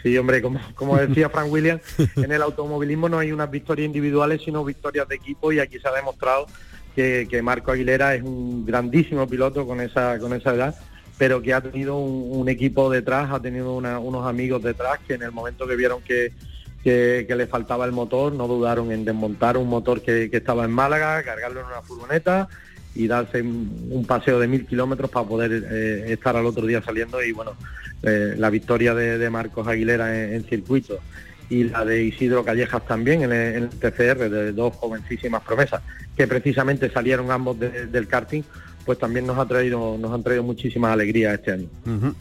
Sí, 0.02 0.18
hombre, 0.18 0.42
como, 0.42 0.60
como 0.74 0.96
decía 0.96 1.28
Frank 1.28 1.50
Williams, 1.50 1.82
en 2.16 2.32
el 2.32 2.42
automovilismo 2.42 3.08
no 3.08 3.18
hay 3.18 3.30
unas 3.30 3.50
victorias 3.50 3.86
individuales, 3.86 4.42
sino 4.44 4.64
victorias 4.64 5.06
de 5.06 5.14
equipo 5.14 5.52
y 5.52 5.60
aquí 5.60 5.78
se 5.78 5.86
ha 5.86 5.92
demostrado 5.92 6.46
que, 6.94 7.40
Marco 7.42 7.72
Aguilera 7.72 8.14
es 8.14 8.22
un 8.22 8.66
grandísimo 8.66 9.26
piloto 9.28 9.66
con 9.66 9.80
esa, 9.80 10.18
con 10.18 10.32
esa 10.32 10.54
edad, 10.54 10.74
pero 11.18 11.40
que 11.40 11.54
ha 11.54 11.60
tenido 11.60 11.98
un, 11.98 12.48
equipo 12.48 12.90
detrás, 12.90 13.30
ha 13.30 13.40
tenido 13.40 13.76
unos 13.76 14.26
amigos 14.26 14.62
detrás 14.62 14.98
que 15.06 15.14
en 15.14 15.22
el 15.22 15.32
momento 15.32 15.66
que 15.66 15.76
vieron 15.76 16.02
que, 16.02 16.32
que, 16.82 17.26
le 17.28 17.46
faltaba 17.46 17.84
el 17.84 17.92
motor, 17.92 18.32
no 18.32 18.48
dudaron 18.48 18.90
en 18.90 19.04
desmontar 19.04 19.56
un 19.56 19.68
motor 19.68 20.02
que, 20.02 20.28
estaba 20.32 20.64
en 20.64 20.72
Málaga, 20.72 21.22
cargarlo 21.22 21.60
en 21.60 21.66
una 21.66 21.82
furgoneta 21.82 22.48
y 22.94 23.06
darse 23.06 23.40
un 23.40 24.04
paseo 24.06 24.38
de 24.38 24.48
mil 24.48 24.66
kilómetros 24.66 25.10
para 25.10 25.26
poder 25.26 25.64
eh, 25.70 26.12
estar 26.12 26.36
al 26.36 26.44
otro 26.44 26.66
día 26.66 26.82
saliendo 26.82 27.22
y 27.22 27.32
bueno, 27.32 27.52
eh, 28.02 28.34
la 28.36 28.50
victoria 28.50 28.94
de, 28.94 29.30
Marcos 29.30 29.66
Aguilera 29.68 30.34
en, 30.34 30.44
circuito 30.44 30.98
y 31.48 31.64
la 31.64 31.84
de 31.84 32.04
Isidro 32.04 32.44
Callejas 32.44 32.86
también 32.86 33.22
en 33.22 33.32
el, 33.32 33.68
TCR, 33.68 34.30
de 34.30 34.52
dos 34.52 34.74
jovencísimas 34.76 35.42
promesas, 35.42 35.82
que 36.16 36.26
precisamente 36.26 36.90
salieron 36.90 37.30
ambos 37.30 37.58
del 37.58 38.08
karting, 38.08 38.42
pues 38.84 38.98
también 38.98 39.26
nos 39.26 39.38
ha 39.38 39.46
traído 39.46 39.96
nos 39.98 40.12
han 40.12 40.22
traído 40.22 40.42
muchísima 40.42 40.92
alegría 40.92 41.34
este 41.34 41.52
año. 41.52 41.68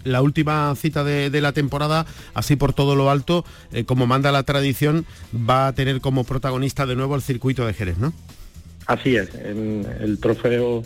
La 0.04 0.22
última 0.22 0.74
cita 0.76 1.04
de, 1.04 1.42
la 1.42 1.54
temporada, 1.54 2.06
así 2.34 2.56
por 2.56 2.74
todo 2.74 2.96
lo 2.96 3.10
alto, 3.10 3.46
eh, 3.72 3.86
como 3.86 4.08
manda 4.08 4.32
la 4.32 4.44
tradición, 4.44 5.06
va 5.34 5.68
a 5.68 5.74
tener 5.74 6.02
como 6.02 6.24
protagonista 6.24 6.86
de 6.86 6.96
nuevo 6.96 7.16
el 7.16 7.22
circuito 7.22 7.66
de 7.66 7.74
Jerez, 7.74 7.98
¿no? 7.98 8.14
Así 8.88 9.16
es, 9.16 9.34
el, 9.36 10.18
trofeo, 10.20 10.84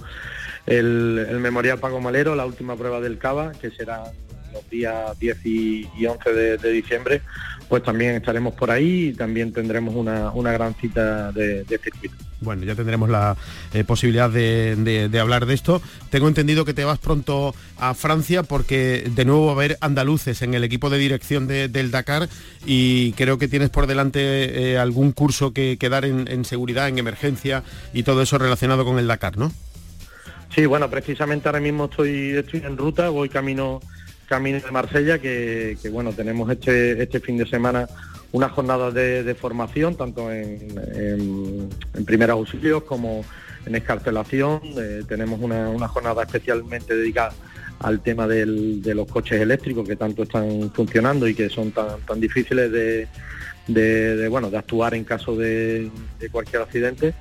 el, 0.66 1.40
Memorial 1.40 1.80
Pago 1.80 2.02
Malero, 2.02 2.36
la 2.36 2.46
última 2.46 2.76
prueba 2.76 3.00
del 3.00 3.18
Cava, 3.18 3.54
que 3.54 3.72
será 3.72 4.12
los 4.56 4.70
días 4.70 5.18
10 5.20 5.46
y, 5.46 6.06
11 6.06 6.34
de, 6.34 6.72
diciembre, 6.72 7.22
pues 7.70 7.84
también 7.84 8.16
estaremos 8.16 8.54
por 8.54 8.72
ahí 8.72 9.10
y 9.10 9.14
también 9.14 9.52
tendremos 9.52 9.94
una, 9.96 10.52
gran 10.52 10.74
cita 10.76 11.32
de, 11.32 11.66
circuito. 11.66 12.16
Bueno, 12.42 12.64
ya 12.64 12.76
tendremos 12.76 13.10
la 13.10 13.36
eh, 13.74 13.84
posibilidad 13.84 14.30
de, 14.30 15.20
hablar 15.20 15.46
de 15.46 15.54
esto. 15.54 15.82
Tengo 16.10 16.28
entendido 16.28 16.66
que 16.66 16.74
te 16.74 16.86
vas 16.86 17.00
pronto 17.00 17.54
a 17.78 17.94
Francia 17.94 18.44
porque 18.44 19.10
de 19.14 19.26
nuevo 19.26 19.48
va 19.48 19.52
a 19.52 19.56
haber 19.56 19.78
andaluces 19.82 20.42
en 20.42 20.54
el 20.54 20.64
equipo 20.64 20.90
de 20.90 20.98
dirección 20.98 21.48
del 21.48 21.92
Dakar 21.92 22.30
y 22.66 23.14
creo 23.14 23.38
que 23.38 23.48
tienes 23.48 23.70
por 23.70 23.88
delante 23.88 24.72
eh, 24.72 24.78
algún 24.78 25.12
curso 25.12 25.54
que, 25.54 25.78
dar 25.90 26.06
en, 26.06 26.28
en, 26.28 26.46
seguridad, 26.46 26.88
en 26.88 26.98
emergencia 26.98 27.64
y 27.94 28.04
todo 28.04 28.22
eso 28.22 28.38
relacionado 28.38 28.86
con 28.86 28.98
el 29.00 29.08
Dakar, 29.08 29.38
¿no? 29.38 29.52
Sí, 30.56 30.66
bueno, 30.66 30.90
precisamente 30.90 31.50
ahora 31.50 31.60
mismo 31.60 31.86
estoy, 31.86 32.30
estoy 32.32 32.62
en 32.62 32.78
ruta, 32.78 33.10
voy 33.10 33.28
camino 33.28 33.82
Camino 34.28 34.60
de 34.60 34.72
Marsella, 34.72 35.20
que, 35.20 35.78
bueno, 35.92 36.12
tenemos 36.14 36.50
este, 36.50 37.02
este 37.02 37.20
fin 37.20 37.38
de 37.38 37.46
semana 37.46 37.88
una 38.32 38.50
jornada 38.50 38.92
de, 38.92 39.36
formación, 39.36 39.96
tanto 39.96 40.32
en, 40.32 40.68
en, 40.94 42.06
primeros 42.06 42.38
auxilios 42.38 42.84
como 42.84 43.24
en 43.66 43.76
escarcelación. 43.76 44.62
Eh, 44.78 45.04
tenemos 45.08 45.40
una, 45.40 45.88
jornada 45.88 46.24
especialmente 46.24 46.96
dedicada 46.96 47.34
al 47.80 48.02
tema 48.02 48.28
de 48.28 48.94
los 48.96 49.08
coches 49.08 49.42
eléctricos 49.42 49.88
que 49.88 49.96
tanto 49.96 50.24
están 50.24 50.72
funcionando 50.74 51.28
y 51.28 51.36
que 51.36 51.50
son 51.50 51.72
tan, 51.72 52.00
tan 52.02 52.20
difíciles 52.20 52.72
de, 53.68 54.28
bueno, 54.30 54.50
de 54.50 54.58
actuar 54.58 54.94
en 54.96 55.04
caso 55.04 55.36
de, 55.36 55.90
cualquier 56.32 56.62
accidente. 56.62 57.14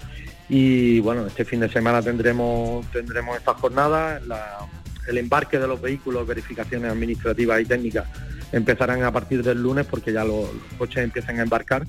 Y 0.48 1.00
bueno, 1.00 1.26
este 1.26 1.44
fin 1.44 1.60
de 1.60 1.70
semana 1.70 2.02
tendremos, 2.02 2.86
tendremos 2.90 3.36
esta 3.36 3.54
jornada. 3.54 4.20
El 5.06 5.18
embarque 5.18 5.58
de 5.58 5.66
los 5.66 5.80
vehículos, 5.80 6.26
verificaciones 6.26 6.90
administrativas 6.90 7.60
y 7.60 7.64
técnicas 7.64 8.06
empezarán 8.54 9.02
a 9.02 9.12
partir 9.12 9.42
del 9.42 9.60
lunes 9.60 9.84
porque 9.84 10.12
ya 10.12 10.24
los, 10.24 10.48
coches 10.78 11.02
empiezan 11.02 11.40
a 11.40 11.42
embarcar 11.42 11.84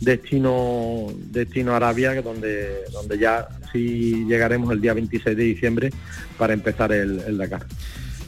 destino 0.00 1.06
destino 1.16 1.74
Arabia 1.74 2.20
donde 2.20 2.84
donde 2.92 3.18
ya 3.18 3.48
sí 3.72 4.24
llegaremos 4.26 4.70
el 4.72 4.80
día 4.80 4.92
26 4.92 5.36
de 5.36 5.42
diciembre 5.42 5.90
para 6.36 6.52
empezar 6.52 6.92
el, 6.92 7.38
Dakar. 7.38 7.64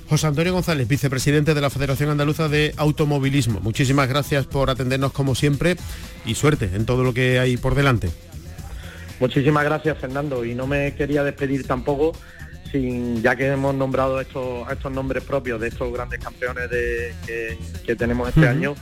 José 0.09 0.27
Antonio 0.27 0.53
González, 0.53 0.87
vicepresidente 0.87 1.55
de 1.55 1.61
la 1.61 1.71
Federación 1.71 2.11
Andaluza 2.11 2.49
de 2.49 2.75
Automovilismo. 2.77 3.61
Muchísimas 3.61 4.09
gracias 4.09 4.47
por 4.47 4.71
atendernos 4.71 5.13
como 5.13 5.35
siempre 5.35 5.77
y 6.25 6.35
suerte 6.35 6.71
en 6.75 6.87
todo 6.87 7.05
lo 7.05 7.15
que 7.15 7.39
hay 7.39 7.57
por 7.57 7.75
delante. 7.75 8.11
Muchísimas 9.21 9.65
gracias 9.65 9.99
Fernando 9.99 10.45
y 10.45 10.55
no 10.55 10.67
me 10.67 10.95
quería 10.95 11.23
despedir 11.23 11.67
tampoco 11.67 12.13
ya 13.23 13.37
que 13.37 13.47
hemos 13.47 13.75
nombrado 13.75 14.21
estos, 14.21 14.71
estos 14.71 14.91
nombres 14.91 15.23
propios 15.23 15.61
de 15.61 15.69
estos 15.69 15.93
grandes 15.93 16.21
campeones 16.21 16.69
que, 17.27 17.97
tenemos 17.97 18.29
este 18.29 18.49
año, 18.49 18.75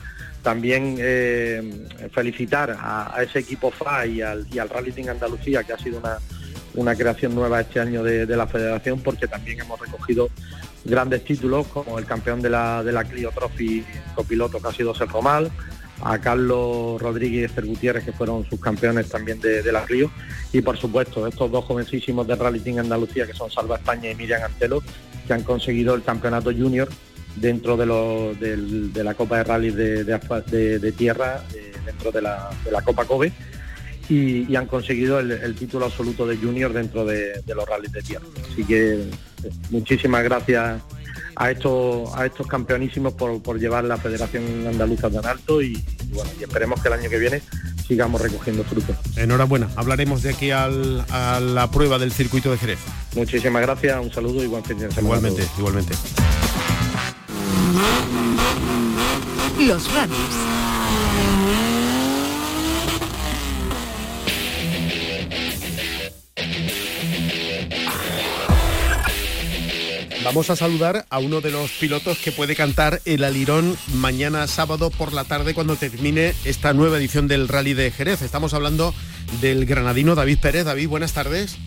también 0.42 0.96
eh, 0.98 1.86
felicitar 2.12 2.76
a, 2.78 3.22
ese 3.22 3.40
equipo 3.40 3.70
FA 3.70 4.06
y 4.06 4.22
al, 4.22 4.46
y 4.50 4.58
al 4.58 4.68
Rally 4.68 4.92
Team 4.92 5.10
Andalucía, 5.10 5.62
que 5.62 5.72
ha 5.72 5.78
sido 5.78 6.00
una, 6.74 6.94
creación 6.94 7.34
nueva 7.34 7.60
este 7.60 7.80
año 7.80 8.02
de, 8.02 8.26
la 8.26 8.46
federación, 8.46 9.00
porque 9.00 9.28
también 9.28 9.60
hemos 9.60 9.78
recogido 9.78 10.30
grandes 10.84 11.24
títulos 11.24 11.66
como 11.68 11.98
el 11.98 12.06
campeón 12.06 12.40
de 12.40 12.50
la, 12.50 12.82
de 12.82 12.92
la 12.92 13.04
Clio 13.04 13.30
Trophy 13.30 13.84
copiloto 14.16 14.60
que 14.60 14.68
ha 14.68 14.72
sido 14.72 14.94
Sergio 14.94 15.22
Mal, 15.22 15.50
a 16.02 16.18
Carlos 16.18 17.00
Rodríguez 17.00 17.42
y 17.42 17.44
Esther 17.44 17.66
Gutiérrez, 17.66 18.04
que 18.04 18.12
fueron 18.12 18.44
sus 18.48 18.60
campeones 18.60 19.08
también 19.08 19.40
de, 19.40 19.72
la 19.72 19.84
Río, 19.86 20.10
y 20.52 20.60
por 20.60 20.76
supuesto 20.76 21.26
estos 21.26 21.50
dos 21.50 21.64
jovencísimos 21.64 22.26
de 22.26 22.34
Rally 22.34 22.60
Team 22.60 22.78
Andalucía, 22.78 23.26
que 23.26 23.34
son 23.34 23.50
Salva 23.50 23.76
España 23.76 24.10
y 24.10 24.14
Miriam 24.14 24.42
Antelo, 24.42 24.82
que 25.26 25.32
han 25.32 25.42
conseguido 25.42 25.94
el 25.94 26.02
campeonato 26.02 26.52
junior 26.52 26.88
dentro 27.36 27.76
de, 27.76 27.86
la 29.04 29.14
Copa 29.14 29.38
de 29.38 29.44
Rally 29.44 29.70
de, 29.70 30.94
Tierra, 30.96 31.44
eh, 31.54 31.72
dentro 31.86 32.10
de 32.10 32.22
la, 32.22 32.50
Copa 32.84 33.04
Kobe, 33.04 33.32
y, 34.08 34.54
han 34.56 34.66
conseguido 34.66 35.20
el, 35.20 35.54
título 35.54 35.86
absoluto 35.86 36.26
de 36.26 36.36
junior 36.36 36.72
dentro 36.72 37.04
de, 37.04 37.42
los 37.46 37.68
rallies 37.68 37.92
de 37.92 38.02
tierra. 38.02 38.26
Así 38.50 38.64
que 38.64 38.94
eh, 38.94 39.10
muchísimas 39.70 40.24
gracias 40.24 40.82
a 41.36 41.50
estos, 41.50 42.10
a 42.14 42.26
estos 42.26 42.46
campeonísimos 42.46 43.14
por, 43.14 43.58
llevar 43.58 43.84
la 43.84 43.96
Federación 43.96 44.66
Andaluza 44.66 45.10
tan 45.10 45.26
alto 45.26 45.62
y, 45.62 45.82
bueno, 46.12 46.30
y 46.38 46.44
esperemos 46.44 46.80
que 46.80 46.88
el 46.88 46.94
año 46.94 47.10
que 47.10 47.18
viene 47.18 47.42
sigamos 47.86 48.20
recogiendo 48.20 48.64
frutos. 48.64 48.96
Enhorabuena, 49.16 49.68
hablaremos 49.76 50.22
de 50.22 50.30
aquí 50.30 50.50
a 50.50 50.68
la 50.68 51.70
prueba 51.70 51.98
del 51.98 52.12
circuito 52.12 52.50
de 52.50 52.58
Jerez. 52.58 52.78
Muchísimas 53.14 53.62
gracias, 53.62 53.98
un 54.00 54.12
saludo 54.12 54.42
y 54.42 54.46
buen 54.46 54.64
fin 54.64 54.78
de 54.78 54.90
semana. 54.90 55.16
Igualmente, 55.18 55.48
igualmente. 55.58 55.94
Los 59.58 59.94
rallies. 59.94 60.41
Vamos 70.24 70.50
a 70.50 70.56
saludar 70.56 71.04
a 71.10 71.18
uno 71.18 71.40
de 71.40 71.50
los 71.50 71.72
pilotos 71.72 72.18
que 72.18 72.30
puede 72.30 72.54
cantar 72.54 73.00
el 73.04 73.24
alirón 73.24 73.76
mañana 73.94 74.46
sábado 74.46 74.90
por 74.90 75.12
la 75.12 75.24
tarde 75.24 75.52
cuando 75.52 75.74
termine 75.74 76.32
esta 76.44 76.72
nueva 76.72 76.98
edición 76.98 77.26
del 77.26 77.48
Rally 77.48 77.74
de 77.74 77.90
Jerez. 77.90 78.22
Estamos 78.22 78.54
hablando 78.54 78.94
del 79.40 79.66
granadino 79.66 80.14
David 80.14 80.38
Pérez. 80.38 80.64
David, 80.64 80.88
buenas 80.88 81.12
tardes. 81.12 81.58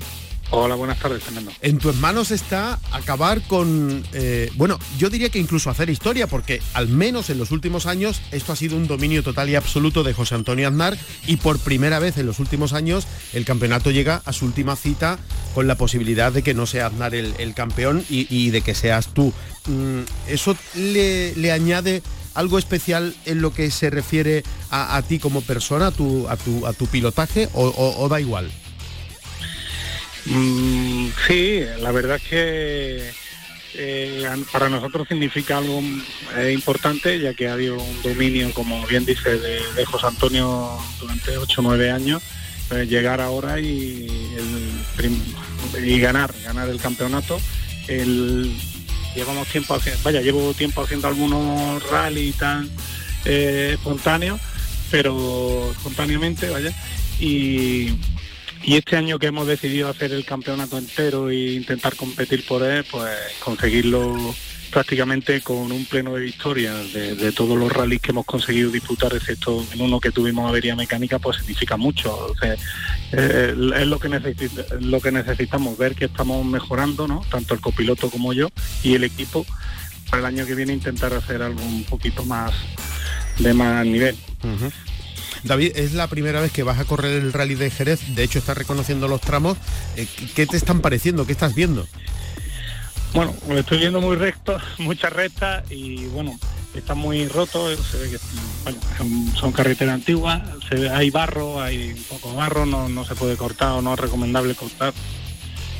Hola, 0.51 0.75
buenas 0.75 0.99
tardes, 0.99 1.23
Fernando. 1.23 1.51
En 1.61 1.79
tus 1.79 1.95
manos 1.95 2.29
está 2.29 2.79
acabar 2.91 3.41
con, 3.47 4.03
eh, 4.13 4.51
bueno, 4.55 4.77
yo 4.97 5.09
diría 5.09 5.29
que 5.29 5.39
incluso 5.39 5.69
hacer 5.69 5.89
historia, 5.89 6.27
porque 6.27 6.61
al 6.73 6.87
menos 6.87 7.29
en 7.29 7.39
los 7.39 7.51
últimos 7.51 7.87
años 7.87 8.21
esto 8.31 8.53
ha 8.53 8.55
sido 8.55 8.77
un 8.77 8.87
dominio 8.87 9.23
total 9.23 9.49
y 9.49 9.55
absoluto 9.55 10.03
de 10.03 10.13
José 10.13 10.35
Antonio 10.35 10.67
Aznar 10.67 10.97
y 11.25 11.37
por 11.37 11.59
primera 11.59 11.99
vez 11.99 12.17
en 12.17 12.27
los 12.27 12.39
últimos 12.39 12.73
años 12.73 13.07
el 13.33 13.43
campeonato 13.43 13.89
llega 13.89 14.21
a 14.23 14.33
su 14.33 14.45
última 14.45 14.75
cita 14.75 15.17
con 15.55 15.67
la 15.67 15.75
posibilidad 15.75 16.31
de 16.31 16.43
que 16.43 16.53
no 16.53 16.67
sea 16.67 16.87
Aznar 16.87 17.15
el, 17.15 17.53
campeón 17.55 18.05
y, 18.09 18.49
de 18.51 18.61
que 18.61 18.75
seas 18.75 19.07
tú. 19.13 19.33
Mm, 19.65 20.01
¿Eso 20.27 20.55
le, 20.75 21.51
añade 21.51 22.03
algo 22.35 22.59
especial 22.59 23.15
en 23.25 23.41
lo 23.41 23.53
que 23.53 23.71
se 23.71 23.89
refiere 23.89 24.43
a, 24.69 25.01
ti 25.07 25.19
como 25.19 25.41
persona, 25.41 25.87
a 25.87 25.91
tu, 25.91 26.27
a 26.27 26.37
tu, 26.37 26.67
a 26.67 26.73
tu 26.73 26.85
pilotaje 26.85 27.49
o 27.53 28.07
da 28.09 28.19
igual? 28.19 28.51
Mm, 30.25 31.07
sí, 31.27 31.61
la 31.79 31.91
verdad 31.91 32.17
es 32.17 32.23
que 32.23 33.11
eh, 33.75 34.25
para 34.51 34.69
nosotros 34.69 35.07
significa 35.07 35.57
algo 35.57 35.81
eh, 36.37 36.51
importante, 36.53 37.19
ya 37.19 37.33
que 37.33 37.47
ha 37.47 37.53
habido 37.53 37.75
un 37.75 38.01
dominio, 38.03 38.51
como 38.53 38.85
bien 38.87 39.05
dice, 39.05 39.37
de, 39.37 39.85
José 39.85 40.07
Antonio 40.07 40.77
durante 40.99 41.37
8 41.37 41.61
o 41.61 41.63
9 41.63 41.91
años. 41.91 42.21
Pues 42.67 42.89
llegar 42.89 43.21
ahora 43.21 43.59
y, 43.59 44.07
y 45.83 45.99
ganar, 45.99 46.33
ganar 46.43 46.67
el 46.67 46.79
campeonato. 46.79 47.39
El, 47.87 48.51
llevamos 49.15 49.47
tiempo 49.47 49.73
haciendo, 49.73 50.01
vaya, 50.03 50.21
llevo 50.21 50.53
tiempo 50.53 50.81
haciendo 50.81 51.07
algunos 51.07 51.81
rally 51.89 52.33
tan 52.33 52.69
eh, 53.23 53.71
espontáneos, 53.73 54.39
pero 54.91 55.71
espontáneamente, 55.71 56.49
vaya, 56.49 56.71
y, 57.19 57.93
y 58.65 58.75
este 58.75 58.97
año 58.97 59.19
que 59.19 59.27
hemos 59.27 59.45
decidido 59.45 59.89
hacer 59.89 60.11
el 60.11 60.25
campeonato 60.25 60.77
entero 60.77 61.29
e 61.29 61.53
intentar 61.53 61.95
competir 61.95 62.45
por 62.45 62.63
él, 62.63 62.83
pues 62.89 63.13
conseguirlo 63.39 64.33
prácticamente 64.71 65.39
con 65.41 65.71
un 65.71 65.85
pleno 65.85 66.15
de 66.15 66.21
victoria 66.21 66.73
de, 66.73 67.31
todos 67.31 67.57
los 67.57 67.71
rallies 67.71 68.01
que 68.01 68.11
hemos 68.11 68.25
conseguido 68.25 68.71
disputar, 68.71 69.13
excepto 69.13 69.63
en 69.71 69.81
uno 69.81 69.99
que 69.99 70.11
tuvimos 70.11 70.49
avería 70.49 70.75
mecánica, 70.75 71.19
pues 71.19 71.37
significa 71.37 71.77
mucho. 71.77 72.33
Eh, 72.41 73.55
es 73.77 73.87
lo 73.87 74.99
que 74.99 75.11
necesitamos, 75.11 75.77
ver 75.77 75.95
que 75.95 76.05
estamos 76.05 76.43
mejorando, 76.45 77.07
¿no? 77.07 77.23
tanto 77.29 77.53
el 77.53 77.61
copiloto 77.61 78.09
como 78.09 78.33
yo 78.33 78.49
y 78.83 78.95
el 78.95 79.03
equipo, 79.03 79.45
para 80.09 80.21
el 80.21 80.25
año 80.25 80.45
que 80.45 80.55
viene 80.55 80.73
intentar 80.73 81.13
hacer 81.13 81.41
algo 81.41 81.61
un 81.61 81.83
poquito 81.83 82.25
más 82.25 82.51
de 83.39 83.53
más 83.53 83.85
nivel. 83.85 84.17
David, 85.45 85.73
es 85.75 85.93
la 85.93 86.07
primera 86.07 86.41
vez 86.41 86.51
que 86.51 86.63
vas 86.63 86.79
a 86.79 86.85
correr 86.85 87.21
el 87.21 87.31
rally 87.31 87.53
de 87.53 87.69
Jerez, 87.69 88.15
de 88.15 88.23
hecho 88.23 88.39
estás 88.39 88.57
reconociendo 88.57 89.07
los 89.07 89.21
tramos. 89.21 89.57
Eh, 89.95 90.07
¿Qué 90.35 90.47
te 90.47 90.57
están 90.57 90.81
pareciendo? 90.81 91.27
¿Qué 91.27 91.33
estás 91.33 91.53
viendo? 91.53 91.87
Bueno, 93.13 93.35
lo 93.47 93.59
estoy 93.59 93.77
viendo 93.77 94.01
muy 94.01 94.15
recto, 94.15 94.57
muchas 94.79 95.13
rectas 95.13 95.63
y 95.71 96.05
bueno, 96.07 96.37
está 96.73 96.95
muy 96.95 97.27
roto, 97.27 97.77
se 97.77 97.97
ve 97.97 98.09
que 98.09 98.19
son 99.39 99.51
carreteras 99.51 99.93
antiguas, 99.93 100.41
hay 100.91 101.11
barro, 101.11 101.61
hay 101.61 101.91
un 101.91 102.03
poco 102.03 102.31
de 102.31 102.37
barro, 102.37 102.65
no, 102.65 103.05
se 103.05 103.13
puede 103.13 103.37
cortar 103.37 103.73
o 103.73 103.81
no 103.83 103.93
es 103.93 103.99
recomendable 103.99 104.55
cortar, 104.55 104.95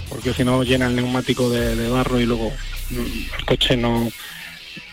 porque 0.10 0.32
si 0.34 0.44
no 0.44 0.64
llena 0.64 0.86
el 0.86 0.96
neumático 0.96 1.50
de, 1.50 1.90
barro 1.90 2.20
y 2.20 2.28
luego 2.28 2.54
mm, 2.92 3.36
el 3.40 3.46
coche 3.46 3.76
no 3.76 4.10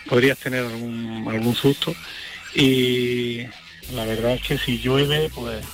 podrías 0.09 0.39
tener 0.39 0.65
algún, 0.65 1.27
algún 1.31 1.55
susto. 1.55 1.95
Y 2.55 3.47
la 3.95 4.05
verdad 4.05 4.33
es 4.33 4.43
que 4.43 4.59
si 4.59 4.79
llueve, 4.79 5.31
pues 5.35 5.65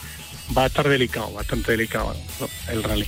va 0.56 0.64
a 0.64 0.66
estar 0.66 0.88
delicado, 0.88 1.32
bastante 1.32 1.72
delicado 1.72 2.14
el 2.70 2.82
rally. 2.82 3.06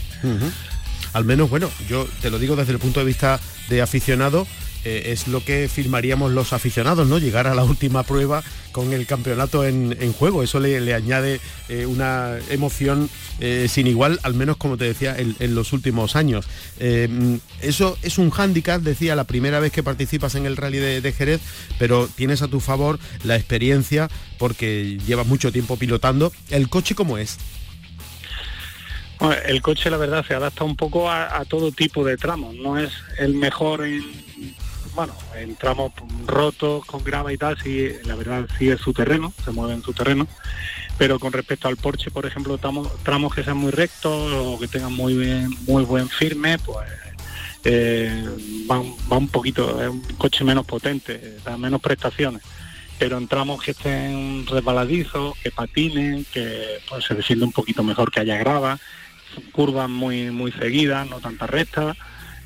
Al 1.12 1.24
menos, 1.24 1.50
bueno, 1.50 1.70
yo 1.88 2.06
te 2.20 2.30
lo 2.30 2.38
digo 2.38 2.56
desde 2.56 2.72
el 2.72 2.78
punto 2.78 3.00
de 3.00 3.06
vista 3.06 3.40
de 3.68 3.82
aficionado, 3.82 4.46
eh, 4.84 5.12
es 5.12 5.28
lo 5.28 5.44
que 5.44 5.68
firmaríamos 5.68 6.32
los 6.32 6.52
aficionados, 6.52 7.06
¿no? 7.06 7.18
Llegar 7.18 7.46
a 7.46 7.54
la 7.54 7.64
última 7.64 8.02
prueba 8.02 8.42
con 8.72 8.92
el 8.92 9.06
campeonato 9.06 9.64
en, 9.64 10.12
juego. 10.12 10.42
Eso 10.42 10.58
le, 10.60 10.94
añade 10.94 11.40
eh, 11.68 11.86
una 11.86 12.38
emoción 12.48 13.10
eh, 13.40 13.66
sin 13.68 13.86
igual, 13.86 14.18
al 14.22 14.34
menos 14.34 14.56
como 14.56 14.76
te 14.76 14.84
decía, 14.84 15.16
en, 15.18 15.54
los 15.54 15.72
últimos 15.72 16.16
años. 16.16 16.46
eso 16.78 17.98
es 18.02 18.18
un 18.18 18.30
hándicap, 18.30 18.80
decía, 18.80 19.16
la 19.16 19.24
primera 19.24 19.60
vez 19.60 19.72
que 19.72 19.82
participas 19.82 20.34
en 20.34 20.46
el 20.46 20.56
rally 20.56 20.78
de, 20.78 21.12
Jerez, 21.12 21.40
pero 21.78 22.08
tienes 22.08 22.42
a 22.42 22.48
tu 22.48 22.60
favor 22.60 22.98
la 23.24 23.36
experiencia 23.36 24.08
porque 24.38 24.98
llevas 25.06 25.26
mucho 25.26 25.52
tiempo 25.52 25.76
pilotando. 25.76 26.32
¿El 26.48 26.68
coche 26.68 26.94
cómo 26.94 27.18
es? 27.18 27.38
el 29.44 29.60
coche 29.60 29.90
la 29.90 29.98
verdad 29.98 30.24
se 30.26 30.34
adapta 30.34 30.64
un 30.64 30.76
poco 30.76 31.10
a, 31.10 31.44
todo 31.44 31.72
tipo 31.72 32.04
de 32.04 32.16
tramos, 32.16 32.54
no 32.54 32.78
es 32.78 32.90
el 33.18 33.34
mejor 33.34 33.84
en 33.84 34.02
bueno, 35.00 35.14
en 35.34 35.56
tramos 35.56 35.92
rotos 36.26 36.84
con 36.84 37.02
grava 37.02 37.32
y 37.32 37.38
tal, 37.38 37.56
sí, 37.56 37.88
la 38.04 38.16
verdad 38.16 38.46
sí 38.58 38.68
es 38.68 38.78
su 38.82 38.92
terreno, 38.92 39.32
se 39.42 39.50
mueve 39.50 39.72
en 39.72 39.82
su 39.82 39.94
terreno, 39.94 40.28
pero 40.98 41.18
con 41.18 41.32
respecto 41.32 41.68
al 41.68 41.78
Porsche, 41.78 42.10
por 42.10 42.26
ejemplo, 42.26 42.58
tramos, 42.58 42.90
tramos 43.02 43.34
que 43.34 43.42
sean 43.42 43.56
muy 43.56 43.70
rectos 43.70 44.30
o 44.30 44.58
que 44.60 44.68
tengan 44.68 44.92
muy 44.92 45.14
bien, 45.14 45.56
muy 45.66 45.84
buen 45.84 46.10
firme, 46.10 46.58
pues 46.58 46.86
eh, 47.64 48.26
va, 48.70 48.82
va, 49.10 49.16
un 49.16 49.28
poquito, 49.28 49.82
es 49.82 49.88
un 49.88 50.02
coche 50.18 50.44
menos 50.44 50.66
potente, 50.66 51.38
da 51.46 51.56
menos 51.56 51.80
prestaciones 51.80 52.42
pero 52.98 53.16
en 53.16 53.28
tramos 53.28 53.62
que 53.62 53.70
estén 53.70 54.46
resbaladizos, 54.46 55.34
que 55.38 55.50
patinen, 55.50 56.26
que 56.34 56.80
pues, 56.86 57.06
se 57.06 57.14
defiende 57.14 57.46
un 57.46 57.52
poquito 57.52 57.82
mejor 57.82 58.10
que 58.10 58.20
haya 58.20 58.36
grava, 58.36 58.78
curvas 59.52 59.88
muy 59.88 60.30
muy 60.30 60.52
seguidas, 60.52 61.08
no 61.08 61.20
tantas 61.20 61.48
rectas. 61.48 61.96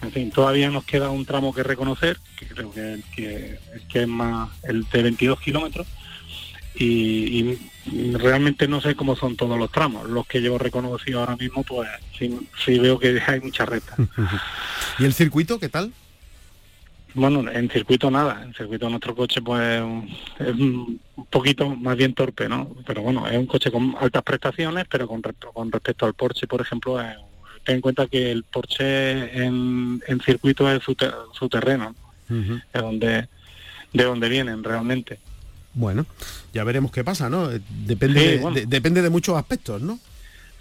En 0.05 0.13
fin, 0.13 0.31
todavía 0.31 0.71
nos 0.71 0.85
queda 0.85 1.11
un 1.11 1.25
tramo 1.25 1.55
que 1.55 1.63
reconocer, 1.63 2.19
que 2.39 2.47
creo 2.47 2.71
que, 2.71 3.01
que, 3.17 3.59
que 3.89 4.03
es 4.03 4.09
más 4.09 4.51
el 4.65 4.85
de 4.85 5.03
22 5.03 5.41
kilómetros. 5.41 5.87
Y, 6.77 7.59
realmente 8.13 8.67
no 8.67 8.81
sé 8.81 8.97
cómo 8.97 9.15
son 9.15 9.37
todos 9.37 9.59
los 9.59 9.71
tramos. 9.71 10.09
Los 10.09 10.27
que 10.27 10.41
llevo 10.41 10.59
reconocido 10.59 11.21
ahora 11.21 11.37
mismo, 11.37 11.63
pues 11.63 11.89
sí, 12.19 12.79
veo 12.79 12.99
que 12.99 13.21
hay 13.27 13.41
mucha 13.41 13.65
recta. 13.65 13.97
¿Y 14.99 15.05
el 15.05 15.15
circuito 15.15 15.59
qué 15.59 15.69
tal? 15.69 15.93
Bueno, 17.15 17.49
en 17.49 17.71
circuito 17.71 18.11
nada, 18.11 18.43
en 18.43 18.55
circuito 18.55 18.89
nuestro 18.89 19.15
coche 19.15 19.41
pues 19.41 19.81
es 20.41 20.49
un 20.49 21.01
poquito 21.31 21.77
más 21.77 21.97
bien 21.97 22.13
torpe, 22.13 22.49
¿no? 22.49 22.75
Pero 22.85 23.03
bueno, 23.03 23.29
es 23.29 23.39
un 23.39 23.47
coche 23.47 23.71
con 23.71 23.95
altas 24.01 24.25
prestaciones, 24.25 24.87
pero 24.91 25.07
con, 25.07 25.23
con 25.23 25.71
respecto 25.71 26.07
al 26.07 26.15
Porsche, 26.15 26.49
por 26.49 26.61
ejemplo, 26.61 26.99
ten 27.65 27.77
en 27.77 27.81
cuenta 27.81 28.07
que 28.07 28.31
el 28.31 28.45
Porsche 28.45 29.45
en, 29.45 30.01
circuito 30.25 30.71
es 30.71 30.83
su, 30.83 30.97
su 31.33 31.49
terreno, 31.49 31.95
es 32.29 32.81
donde, 32.81 33.29
de 33.93 34.05
donde 34.05 34.29
vienen 34.29 34.63
realmente. 34.63 35.19
Bueno, 35.75 36.07
ya 36.53 36.63
veremos 36.63 36.93
qué 36.93 37.03
pasa, 37.03 37.29
¿no? 37.29 37.49
Depende, 37.49 38.39
de, 38.39 38.67
depende 38.67 39.03
de 39.03 39.11
muchos 39.11 39.37
aspectos, 39.37 39.83
¿no? 39.83 39.99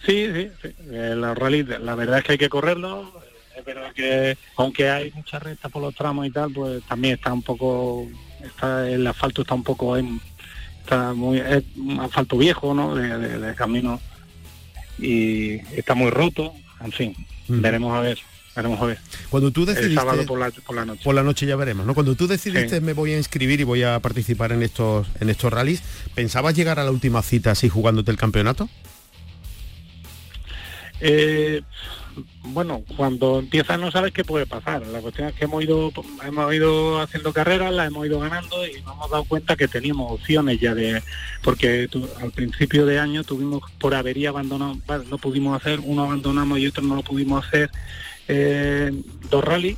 Sí, 0.06 0.28
sí, 0.34 0.50
sí. 0.62 0.76
La, 0.90 1.34
rally, 1.34 1.64
la 1.64 1.96
verdad 1.96 2.20
es 2.20 2.24
que 2.26 2.32
hay 2.34 2.38
que 2.38 2.50
correrlo, 2.50 3.12
es 3.56 3.64
verdad 3.64 3.94
que 3.94 4.38
aunque 4.58 4.90
hay 4.90 5.12
mucha 5.12 5.40
recta 5.40 5.70
por 5.70 5.82
los 5.82 5.96
tramos 5.96 6.26
y 6.26 6.32
tal, 6.32 6.52
pues 6.52 6.84
también 6.84 7.16
está 7.16 7.32
un 7.32 7.44
poco, 7.44 8.08
está, 8.44 8.90
el 8.90 9.06
asfalto 9.06 9.44
está 9.44 9.54
un 9.54 9.64
poco 9.64 9.96
en, 9.96 10.20
está 10.82 11.14
muy, 11.14 11.40
es 11.40 11.64
un 11.78 12.00
asfalto 12.00 12.38
viejo, 12.38 12.74
¿no? 12.74 12.96
De, 12.96 13.56
camino 13.56 14.02
y 14.98 15.56
está 15.78 15.96
muy 15.96 16.10
roto, 16.10 16.54
en 16.84 16.92
fin, 16.92 17.16
mm. 17.48 17.62
veremos 17.62 17.94
a 17.94 18.02
ver. 18.02 18.20
Veremos 18.56 18.80
a 18.82 18.86
ver. 18.86 19.00
Cuando 19.30 19.50
tú 19.52 19.66
decidiste... 19.66 19.96
sábado 19.96 20.26
por 20.28 20.40
la, 20.40 20.52
por 20.52 20.76
la, 20.76 20.86
noche. 20.86 21.02
Por 21.04 21.16
la 21.16 21.24
noche 21.24 21.48
ya 21.48 21.56
veremos, 21.56 21.88
¿no? 21.88 21.96
Cuando 21.96 22.14
tú 22.16 22.28
decidiste 22.28 22.82
me 22.82 22.94
voy 22.94 23.14
a 23.14 23.18
inscribir 23.18 23.60
y 23.60 23.64
voy 23.64 23.82
a 23.82 24.00
participar 24.00 24.52
en 24.52 24.62
estos, 24.62 25.08
en 25.20 25.32
estos 25.32 25.52
rallies, 25.52 25.82
¿pensabas 26.14 26.56
llegar 26.56 26.78
a 26.78 26.84
la 26.84 26.92
última 26.92 27.24
cita 27.24 27.52
así 27.52 27.68
jugándote 27.68 28.12
el 28.12 28.18
campeonato? 28.18 28.70
Eh, 31.00 31.64
bueno, 32.44 32.84
cuando 32.96 33.40
empiezas 33.40 33.80
no 33.80 33.92
sabes 33.92 34.14
qué 34.14 34.24
puede 34.24 34.46
pasar. 34.46 34.86
La 34.88 35.00
cuestión 35.00 35.30
es 35.30 35.36
que 35.36 35.46
hemos 35.46 35.64
ido, 35.64 35.92
hemos 36.24 36.54
ido 36.54 37.02
haciendo 37.02 37.34
carreras, 37.34 37.74
las 37.74 37.88
hemos 37.88 38.06
ido 38.06 38.20
ganando 38.20 38.66
y 38.66 38.82
nos 38.82 38.94
hemos 38.96 39.12
dado 39.12 39.24
cuenta 39.26 39.56
que 39.56 39.68
teníamos 39.68 40.12
opciones 40.12 40.60
ya 40.60 40.74
de, 40.76 41.02
porque 41.42 41.90
al 42.22 42.32
principio 42.32 42.86
de 42.86 43.00
año 43.00 43.24
tuvimos 43.24 43.70
por 43.80 43.96
avería 43.96 44.30
abandonado, 44.30 44.78
no 45.10 45.18
pudimos 45.18 45.60
hacer, 45.60 45.80
uno 45.84 46.04
abandonamos 46.04 46.60
y 46.60 46.68
otro 46.68 46.84
no 46.84 46.96
lo 46.96 47.04
pudimos 47.04 47.46
hacer, 47.46 47.70
eh, 48.28 48.92
dos 49.30 49.44
rallies 49.44 49.78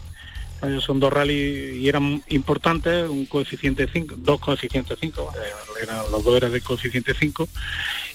eh, 0.62 0.80
son 0.80 1.00
dos 1.00 1.12
rallies 1.12 1.76
y 1.76 1.88
eran 1.89 2.24
importantes, 2.30 3.10
un 3.10 3.26
coeficiente 3.26 3.88
5, 3.91 4.15
dos 4.17 4.39
coeficientes 4.39 4.98
5, 5.00 5.34
eh, 5.36 5.86
los 6.12 6.24
dos 6.24 6.38
eran 6.38 6.52
de 6.52 6.62
coeficiente 6.62 7.13
5 7.13 7.48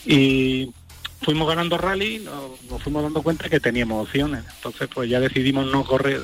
y 0.07 0.73
fuimos 1.23 1.49
ganando 1.49 1.77
rally, 1.77 2.19
nos, 2.21 2.83
fuimos 2.83 3.03
dando 3.03 3.23
cuenta 3.23 3.49
que 3.49 3.61
teníamos 3.61 4.07
opciones. 4.07 4.45
Entonces, 4.57 4.89
pues 4.93 5.09
ya 5.09 5.21
decidimos 5.21 5.71
no 5.71 5.85
correr, 5.85 6.21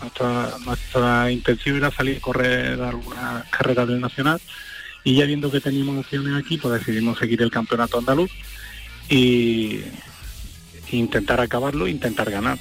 nuestra, 0.00 0.58
nuestra 0.64 1.30
intención 1.30 1.76
era 1.76 1.90
salir 1.90 2.18
a 2.18 2.20
correr 2.20 2.80
alguna 2.80 3.44
carrera 3.50 3.86
del 3.86 4.00
Nacional. 4.00 4.40
Y 5.04 5.16
ya 5.16 5.26
viendo 5.26 5.50
que 5.50 5.60
teníamos 5.60 5.98
opciones 5.98 6.34
aquí, 6.34 6.56
pues 6.56 6.80
decidimos 6.80 7.18
seguir 7.18 7.42
el 7.42 7.50
campeonato 7.50 7.98
andaluz 7.98 8.30
y 9.10 9.80
intentar 10.90 11.40
acabarlo, 11.40 11.86
intentar 11.86 12.30
ganar. 12.30 12.58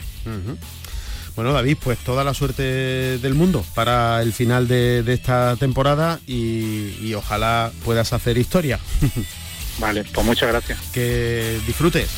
Bueno, 1.36 1.54
David, 1.54 1.78
pues 1.82 1.98
toda 2.00 2.24
la 2.24 2.34
suerte 2.34 3.18
del 3.18 3.34
mundo 3.34 3.66
para 3.74 4.22
el 4.22 4.34
final 4.34 4.68
de, 4.68 5.04
esta 5.08 5.56
temporada 5.56 6.20
y 6.28 7.14
ojalá 7.14 7.72
puedas 7.86 8.12
hacer 8.12 8.38
historia. 8.38 8.80
Vale, 9.80 10.04
pues 10.04 10.26
muchas 10.26 10.50
gracias. 10.50 10.80
Que 10.94 11.60
disfrutes. 11.66 12.10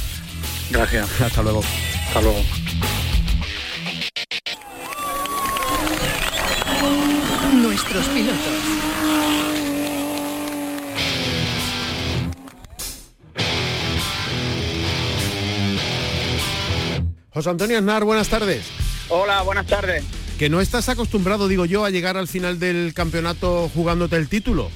Gracias. 0.70 1.10
Hasta 1.22 1.42
luego. 1.44 1.62
Hasta 2.08 2.22
luego. 2.22 2.42
Nuestros 7.54 8.06
pilotos. 8.08 8.54
José 17.34 17.50
Antonio 17.50 17.78
Aznar, 17.78 18.04
buenas 18.06 18.30
tardes. 18.30 18.66
Hola, 19.10 19.42
buenas 19.42 19.68
tardes. 19.68 20.04
que 20.40 20.50
no 20.50 20.62
estás 20.62 20.90
acostumbrado, 20.90 21.48
digo 21.48 21.66
yo, 21.66 21.86
a 21.86 21.90
llegar 21.90 22.18
al 22.18 22.28
final 22.28 22.60
del 22.60 22.94
campeonato 22.94 23.70
jugándote 23.74 24.16
el 24.18 24.28
título. 24.30 24.70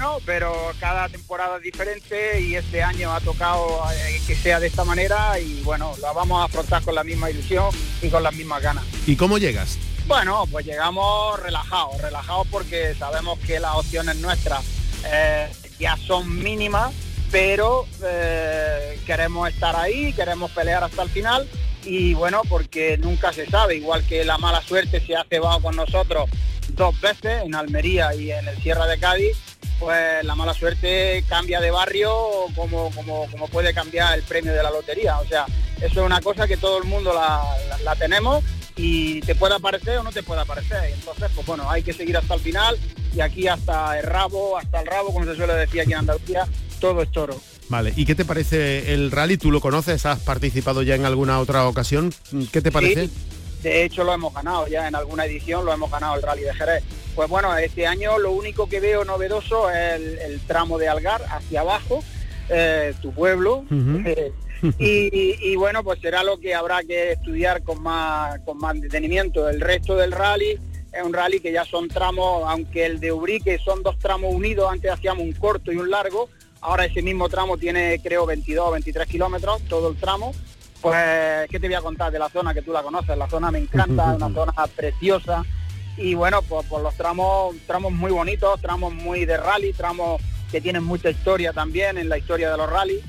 Bueno, 0.00 0.18
pero 0.24 0.72
cada 0.80 1.10
temporada 1.10 1.58
es 1.58 1.62
diferente 1.62 2.40
y 2.40 2.54
este 2.54 2.82
año 2.82 3.12
ha 3.12 3.20
tocado 3.20 3.82
eh, 3.92 4.18
que 4.26 4.34
sea 4.34 4.58
de 4.58 4.68
esta 4.68 4.82
manera 4.82 5.38
y 5.38 5.60
bueno, 5.60 5.92
la 6.00 6.10
vamos 6.12 6.40
a 6.40 6.44
afrontar 6.44 6.82
con 6.82 6.94
la 6.94 7.04
misma 7.04 7.30
ilusión 7.30 7.66
y 8.00 8.08
con 8.08 8.22
las 8.22 8.34
mismas 8.34 8.62
ganas. 8.62 8.82
¿Y 9.06 9.14
cómo 9.14 9.36
llegas? 9.36 9.76
Bueno, 10.06 10.46
pues 10.50 10.64
llegamos 10.64 11.38
relajados, 11.40 12.00
relajados 12.00 12.46
porque 12.50 12.94
sabemos 12.94 13.38
que 13.40 13.60
las 13.60 13.74
opciones 13.74 14.16
nuestras 14.16 14.64
eh, 15.04 15.52
ya 15.78 15.98
son 15.98 16.34
mínimas, 16.42 16.94
pero 17.30 17.86
eh, 18.02 18.98
queremos 19.04 19.50
estar 19.50 19.76
ahí, 19.76 20.14
queremos 20.14 20.50
pelear 20.52 20.82
hasta 20.82 21.02
el 21.02 21.10
final 21.10 21.46
y 21.84 22.14
bueno, 22.14 22.40
porque 22.48 22.96
nunca 22.96 23.34
se 23.34 23.44
sabe, 23.44 23.76
igual 23.76 24.02
que 24.06 24.24
la 24.24 24.38
mala 24.38 24.62
suerte 24.62 24.98
se 25.06 25.14
ha 25.14 25.24
cebado 25.24 25.60
con 25.60 25.76
nosotros 25.76 26.30
dos 26.70 26.98
veces 27.02 27.42
en 27.44 27.54
Almería 27.54 28.14
y 28.14 28.32
en 28.32 28.48
el 28.48 28.56
Sierra 28.62 28.86
de 28.86 28.98
Cádiz, 28.98 29.36
pues 29.80 30.22
la 30.24 30.34
mala 30.34 30.52
suerte 30.52 31.24
cambia 31.26 31.58
de 31.58 31.70
barrio 31.70 32.12
como, 32.54 32.90
como, 32.90 33.26
como 33.30 33.48
puede 33.48 33.72
cambiar 33.72 34.16
el 34.16 34.22
premio 34.22 34.52
de 34.52 34.62
la 34.62 34.70
lotería. 34.70 35.18
O 35.18 35.26
sea, 35.26 35.46
eso 35.78 36.00
es 36.00 36.06
una 36.06 36.20
cosa 36.20 36.46
que 36.46 36.58
todo 36.58 36.78
el 36.78 36.84
mundo 36.84 37.12
la, 37.14 37.96
tenemos 37.96 38.44
y 38.76 39.20
te 39.22 39.34
puede 39.34 39.54
aparecer 39.54 39.98
o 39.98 40.02
no 40.02 40.12
te 40.12 40.22
puede 40.22 40.42
aparecer. 40.42 40.92
Entonces, 40.92 41.30
pues 41.34 41.46
bueno, 41.46 41.68
hay 41.68 41.82
que 41.82 41.94
seguir 41.94 42.16
hasta 42.16 42.34
el 42.34 42.40
final 42.40 42.78
y 43.14 43.20
aquí 43.20 43.48
hasta 43.48 43.98
el 43.98 44.04
rabo, 44.04 44.58
hasta 44.58 44.80
el 44.80 44.86
rabo, 44.86 45.12
como 45.12 45.24
se 45.24 45.34
suele 45.34 45.54
decir 45.54 45.80
aquí 45.80 45.92
en 45.92 45.98
Andalucía, 46.00 46.46
todo 46.78 47.02
es 47.02 47.10
toro. 47.10 47.40
Vale, 47.70 47.92
¿y 47.96 48.04
qué 48.04 48.14
te 48.14 48.24
parece 48.24 48.92
el 48.92 49.10
rally? 49.10 49.38
¿Tú 49.38 49.50
lo 49.50 49.60
conoces? 49.60 50.04
¿Has 50.04 50.20
participado 50.20 50.82
ya 50.82 50.94
en 50.96 51.06
alguna 51.06 51.38
otra 51.38 51.66
ocasión? 51.66 52.12
¿Qué 52.52 52.60
te 52.60 52.70
parece? 52.70 53.08
De 53.62 53.84
hecho 53.84 54.04
lo 54.04 54.12
hemos 54.12 54.32
ganado 54.32 54.66
ya 54.66 54.88
en 54.88 54.94
alguna 54.94 55.24
edición, 55.24 55.64
lo 55.64 55.72
hemos 55.72 55.90
ganado 55.90 56.16
el 56.16 56.22
rally 56.22 56.42
de 56.42 56.54
Jerez. 56.54 56.82
Pues 57.14 57.28
bueno, 57.28 57.56
este 57.56 57.86
año 57.86 58.18
lo 58.18 58.32
único 58.32 58.68
que 58.68 58.80
veo 58.80 59.04
novedoso 59.04 59.70
es 59.70 60.00
el, 60.20 60.40
tramo 60.46 60.78
de 60.78 60.88
Algar 60.88 61.22
hacia 61.28 61.60
abajo, 61.60 62.02
eh, 62.48 62.94
tu 63.00 63.12
pueblo. 63.12 63.64
Eh, 64.78 65.38
y, 65.40 65.56
bueno, 65.56 65.82
pues 65.82 66.00
será 66.00 66.22
lo 66.22 66.38
que 66.38 66.54
habrá 66.54 66.82
que 66.82 67.12
estudiar 67.12 67.62
con 67.62 67.82
más, 67.82 68.38
con 68.40 68.58
más 68.58 68.78
detenimiento. 68.78 69.48
El 69.48 69.58
resto 69.58 69.96
del 69.96 70.12
rally 70.12 70.58
es 70.92 71.02
un 71.02 71.14
rally 71.14 71.40
que 71.40 71.50
ya 71.50 71.64
son 71.64 71.88
tramos, 71.88 72.42
aunque 72.46 72.84
el 72.84 73.00
de 73.00 73.10
Ubrique 73.10 73.58
son 73.58 73.82
dos 73.82 73.98
tramos 73.98 74.34
unidos, 74.34 74.70
antes 74.70 74.90
hacíamos 74.90 75.24
un 75.24 75.32
corto 75.32 75.72
y 75.72 75.76
un 75.76 75.88
largo, 75.88 76.28
ahora 76.60 76.84
ese 76.84 77.00
mismo 77.00 77.30
tramo 77.30 77.56
tiene 77.56 78.00
creo 78.02 78.26
22 78.26 78.68
o 78.68 78.70
23 78.72 79.08
kilómetros, 79.08 79.62
todo 79.62 79.88
el 79.88 79.96
tramo. 79.96 80.34
Pues, 80.80 81.48
¿qué 81.50 81.60
te 81.60 81.66
voy 81.66 81.74
a 81.74 81.82
contar 81.82 82.10
de 82.10 82.18
la 82.18 82.28
zona 82.28 82.54
que 82.54 82.62
tú 82.62 82.72
la 82.72 82.82
conoces? 82.82 83.16
La 83.16 83.28
zona 83.28 83.50
me 83.50 83.58
encanta, 83.58 84.04
una 84.16 84.32
zona 84.32 84.52
preciosa, 84.74 85.44
y 85.96 86.14
bueno, 86.14 86.40
pues 86.42 86.66
por 86.66 86.82
los 86.82 86.94
tramos, 86.94 87.54
tramos 87.66 87.92
muy 87.92 88.10
bonitos, 88.10 88.60
tramos 88.60 88.94
muy 88.94 89.26
de 89.26 89.36
rally, 89.36 89.72
tramos 89.72 90.20
que 90.50 90.60
tienen 90.60 90.82
mucha 90.82 91.10
historia 91.10 91.52
también 91.52 91.98
en 91.98 92.08
la 92.08 92.18
historia 92.18 92.50
de 92.50 92.56
los 92.56 92.70
rally. 92.70 93.00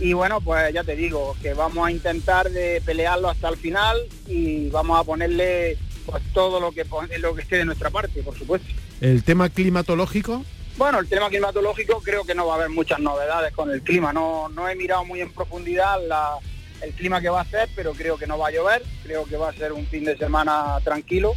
Y 0.00 0.14
bueno, 0.14 0.40
pues 0.40 0.72
ya 0.74 0.82
te 0.82 0.96
digo, 0.96 1.36
que 1.40 1.54
vamos 1.54 1.86
a 1.86 1.92
intentar 1.92 2.50
de 2.50 2.82
pelearlo 2.84 3.28
hasta 3.28 3.48
el 3.48 3.56
final 3.56 3.96
y 4.26 4.68
vamos 4.70 4.98
a 4.98 5.04
ponerle 5.04 5.78
pues 6.04 6.22
todo 6.32 6.58
lo 6.58 6.72
que 6.72 6.84
lo 7.20 7.34
que 7.34 7.42
esté 7.42 7.58
de 7.58 7.64
nuestra 7.64 7.90
parte, 7.90 8.22
por 8.22 8.36
supuesto. 8.36 8.66
¿El 9.00 9.22
tema 9.22 9.48
climatológico? 9.48 10.44
Bueno, 10.76 10.98
el 10.98 11.08
tema 11.08 11.28
climatológico 11.28 12.00
creo 12.02 12.24
que 12.24 12.34
no 12.34 12.46
va 12.46 12.54
a 12.54 12.56
haber 12.56 12.70
muchas 12.70 12.98
novedades 12.98 13.52
con 13.52 13.70
el 13.70 13.82
clima. 13.82 14.12
No, 14.12 14.48
no 14.48 14.68
he 14.68 14.74
mirado 14.74 15.04
muy 15.04 15.20
en 15.20 15.32
profundidad 15.32 16.00
el 16.82 16.92
clima 16.92 17.20
que 17.20 17.28
va 17.28 17.40
a 17.40 17.42
hacer, 17.42 17.68
pero 17.74 17.92
creo 17.92 18.16
que 18.16 18.26
no 18.26 18.38
va 18.38 18.48
a 18.48 18.50
llover. 18.50 18.82
Creo 19.02 19.24
que 19.24 19.36
va 19.36 19.50
a 19.50 19.54
ser 19.54 19.72
un 19.72 19.86
fin 19.86 20.04
de 20.04 20.16
semana 20.16 20.78
tranquilo 20.84 21.34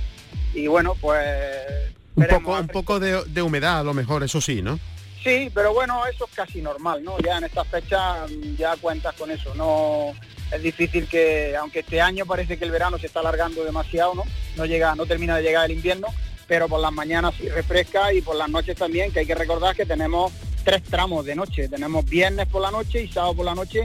y 0.55 0.67
bueno, 0.67 0.95
pues... 0.99 1.93
Un 2.15 2.27
poco, 2.27 2.57
un 2.57 2.67
poco 2.67 2.99
de, 2.99 3.41
humedad 3.41 3.79
a 3.79 3.83
lo 3.83 3.93
mejor, 3.93 4.23
eso 4.23 4.39
sí, 4.39 4.61
¿no? 4.61 4.79
Sí, 5.21 5.51
pero 5.53 5.73
bueno, 5.73 6.05
eso 6.05 6.25
es 6.25 6.35
casi 6.35 6.61
normal, 6.61 7.03
¿no? 7.03 7.17
Ya 7.19 7.37
en 7.37 7.43
esta 7.43 7.65
fecha 7.65 8.25
mm, 8.25 8.55
ya 8.55 8.77
cuentas 8.77 9.15
con 9.15 9.31
eso, 9.31 9.53
no 9.55 10.13
es 10.51 10.63
difícil 10.63 11.07
que, 11.09 11.55
aunque 11.57 11.79
este 11.79 11.99
año 11.99 12.25
parece 12.25 12.57
que 12.57 12.63
el 12.63 12.71
verano 12.71 12.97
se 12.97 13.07
está 13.07 13.19
alargando 13.19 13.65
demasiado, 13.65 14.15
¿no? 14.15 14.23
No 14.55 14.65
llega, 14.65 14.95
no 14.95 15.05
termina 15.05 15.35
de 15.35 15.43
llegar 15.43 15.65
el 15.65 15.75
invierno, 15.75 16.07
pero 16.47 16.69
por 16.69 16.79
las 16.79 16.93
mañanas 16.93 17.33
sí 17.37 17.49
refresca 17.49 18.13
y 18.13 18.21
por 18.21 18.37
las 18.37 18.49
noches 18.49 18.77
también, 18.77 19.11
que 19.11 19.19
hay 19.19 19.25
que 19.25 19.35
recordar 19.35 19.75
que 19.75 19.85
tenemos 19.85 20.31
tres 20.63 20.83
tramos 20.83 21.25
de 21.25 21.35
noche, 21.35 21.67
tenemos 21.67 22.05
viernes 22.05 22.47
por 22.47 22.61
la 22.61 22.71
noche 22.71 23.03
y 23.03 23.07
sábado 23.11 23.35
por 23.35 23.45
la 23.45 23.55
noche 23.55 23.83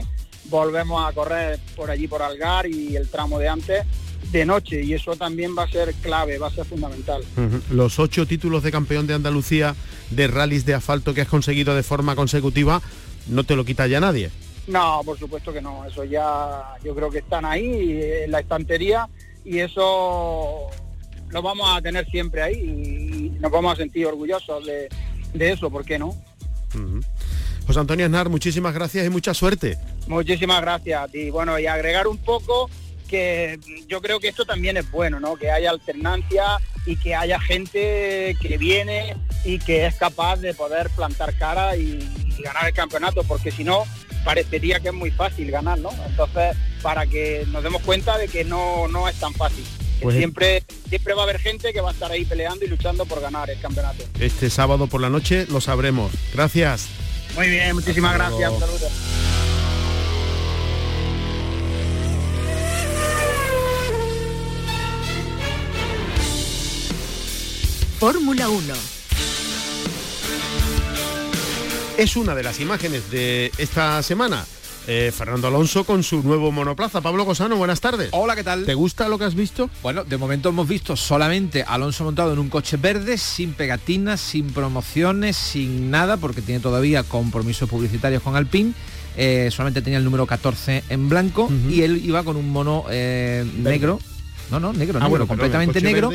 volvemos 0.51 1.03
a 1.03 1.11
correr 1.13 1.59
por 1.75 1.89
allí 1.89 2.07
por 2.07 2.21
Algar 2.21 2.67
y 2.67 2.95
el 2.95 3.09
tramo 3.09 3.39
de 3.39 3.47
antes 3.47 3.85
de 4.31 4.45
noche 4.45 4.83
y 4.83 4.93
eso 4.93 5.15
también 5.15 5.55
va 5.57 5.63
a 5.63 5.67
ser 5.67 5.93
clave, 5.95 6.37
va 6.37 6.47
a 6.47 6.51
ser 6.51 6.65
fundamental. 6.65 7.23
Los 7.71 7.97
ocho 7.97 8.27
títulos 8.27 8.61
de 8.61 8.71
campeón 8.71 9.07
de 9.07 9.15
Andalucía 9.15 9.75
de 10.11 10.27
rallies 10.27 10.65
de 10.65 10.75
asfalto 10.75 11.13
que 11.13 11.21
has 11.21 11.27
conseguido 11.27 11.75
de 11.75 11.83
forma 11.83 12.15
consecutiva, 12.15 12.81
no 13.27 13.43
te 13.43 13.55
lo 13.55 13.65
quita 13.65 13.87
ya 13.87 13.99
nadie. 13.99 14.29
No, 14.67 15.01
por 15.03 15.17
supuesto 15.17 15.51
que 15.51 15.61
no, 15.61 15.85
eso 15.85 16.03
ya 16.03 16.75
yo 16.83 16.93
creo 16.93 17.09
que 17.09 17.19
están 17.19 17.45
ahí 17.45 17.99
en 18.23 18.31
la 18.31 18.41
estantería 18.41 19.09
y 19.43 19.59
eso 19.59 20.69
lo 21.29 21.41
vamos 21.41 21.67
a 21.75 21.81
tener 21.81 22.05
siempre 22.09 22.43
ahí 22.43 23.33
y 23.33 23.39
nos 23.39 23.51
vamos 23.51 23.73
a 23.73 23.75
sentir 23.77 24.05
orgullosos 24.05 24.65
de, 24.65 24.89
eso, 25.33 25.69
¿por 25.69 25.83
qué 25.83 25.97
no? 25.97 26.15
José 27.71 27.79
Antonio 27.79 28.05
Aznar, 28.05 28.27
muchísimas 28.27 28.73
gracias 28.73 29.05
y 29.05 29.09
mucha 29.09 29.33
suerte. 29.33 29.77
Muchísimas 30.05 30.59
gracias 30.59 31.15
y 31.15 31.29
bueno, 31.29 31.57
y 31.57 31.67
agregar 31.67 32.05
un 32.05 32.17
poco 32.17 32.69
que 33.07 33.57
yo 33.87 34.01
creo 34.01 34.19
que 34.19 34.27
esto 34.27 34.43
también 34.43 34.75
es 34.75 34.91
bueno, 34.91 35.21
¿no? 35.21 35.37
Que 35.37 35.51
haya 35.51 35.69
alternancia 35.69 36.43
y 36.85 36.97
que 36.97 37.15
haya 37.15 37.39
gente 37.39 38.35
que 38.41 38.57
viene 38.57 39.15
y 39.45 39.57
que 39.57 39.85
es 39.85 39.95
capaz 39.95 40.41
de 40.41 40.53
poder 40.53 40.89
plantar 40.89 41.33
cara 41.37 41.77
y, 41.77 41.97
ganar 42.43 42.65
el 42.67 42.73
campeonato, 42.73 43.23
porque 43.23 43.51
si 43.51 43.63
no, 43.63 43.85
parecería 44.25 44.81
que 44.81 44.89
es 44.89 44.93
muy 44.93 45.11
fácil 45.11 45.49
ganar, 45.49 45.79
¿no? 45.79 45.91
Entonces, 46.05 46.57
para 46.81 47.05
que 47.05 47.45
nos 47.53 47.63
demos 47.63 47.81
cuenta 47.83 48.17
de 48.17 48.27
que 48.27 48.43
no, 48.43 48.89
no 48.89 49.07
es 49.07 49.15
tan 49.15 49.33
fácil. 49.33 49.63
Pues 50.01 50.17
siempre, 50.17 50.63
siempre 50.89 51.13
va 51.13 51.21
a 51.21 51.23
haber 51.23 51.39
gente 51.39 51.71
que 51.71 51.79
va 51.79 51.91
a 51.91 51.93
estar 51.93 52.11
ahí 52.11 52.25
peleando 52.25 52.65
y 52.65 52.67
luchando 52.67 53.05
por 53.05 53.21
ganar 53.21 53.49
el 53.49 53.61
campeonato. 53.61 54.03
Este 54.19 54.49
sábado 54.49 54.87
por 54.87 54.99
la 54.99 55.09
noche 55.09 55.45
lo 55.49 55.61
sabremos. 55.61 56.11
Gracias. 56.33 56.89
Muy 57.35 57.49
bien, 57.49 57.75
muchísimas 57.75 58.13
gracias. 58.13 58.59
Saludos. 58.59 58.91
Fórmula 67.99 68.49
1. 68.49 68.73
Es 71.97 72.15
una 72.15 72.33
de 72.33 72.41
las 72.41 72.59
imágenes 72.59 73.11
de 73.11 73.51
esta 73.59 74.01
semana. 74.01 74.43
Eh, 74.87 75.11
Fernando 75.15 75.47
Alonso 75.47 75.83
con 75.83 76.03
su 76.03 76.23
nuevo 76.23 76.51
monoplaza. 76.51 77.01
Pablo 77.01 77.25
Cosano, 77.25 77.55
buenas 77.55 77.81
tardes. 77.81 78.09
Hola, 78.11 78.35
¿qué 78.35 78.43
tal? 78.43 78.65
¿Te 78.65 78.73
gusta 78.73 79.07
lo 79.09 79.19
que 79.19 79.25
has 79.25 79.35
visto? 79.35 79.69
Bueno, 79.83 80.03
de 80.03 80.17
momento 80.17 80.49
hemos 80.49 80.67
visto 80.67 80.95
solamente 80.95 81.63
Alonso 81.63 82.03
montado 82.03 82.33
en 82.33 82.39
un 82.39 82.49
coche 82.49 82.77
verde, 82.77 83.17
sin 83.17 83.53
pegatinas, 83.53 84.19
sin 84.19 84.51
promociones, 84.51 85.37
sin 85.37 85.91
nada, 85.91 86.17
porque 86.17 86.41
tiene 86.41 86.59
todavía 86.59 87.03
compromisos 87.03 87.69
publicitarios 87.69 88.23
con 88.23 88.35
Alpine. 88.35 88.73
Eh, 89.17 89.49
solamente 89.51 89.81
tenía 89.81 89.99
el 89.99 90.05
número 90.05 90.25
14 90.25 90.83
en 90.89 91.09
blanco 91.09 91.49
y 91.69 91.81
él 91.81 92.01
iba 92.03 92.23
con 92.23 92.37
un 92.37 92.49
mono 92.49 92.85
eh, 92.89 93.45
negro 93.57 93.99
no, 94.49 94.59
no, 94.59 94.73
negro, 94.73 94.99
ah, 95.01 95.07
negro, 95.07 95.27
completamente 95.27 95.81
negro, 95.81 96.11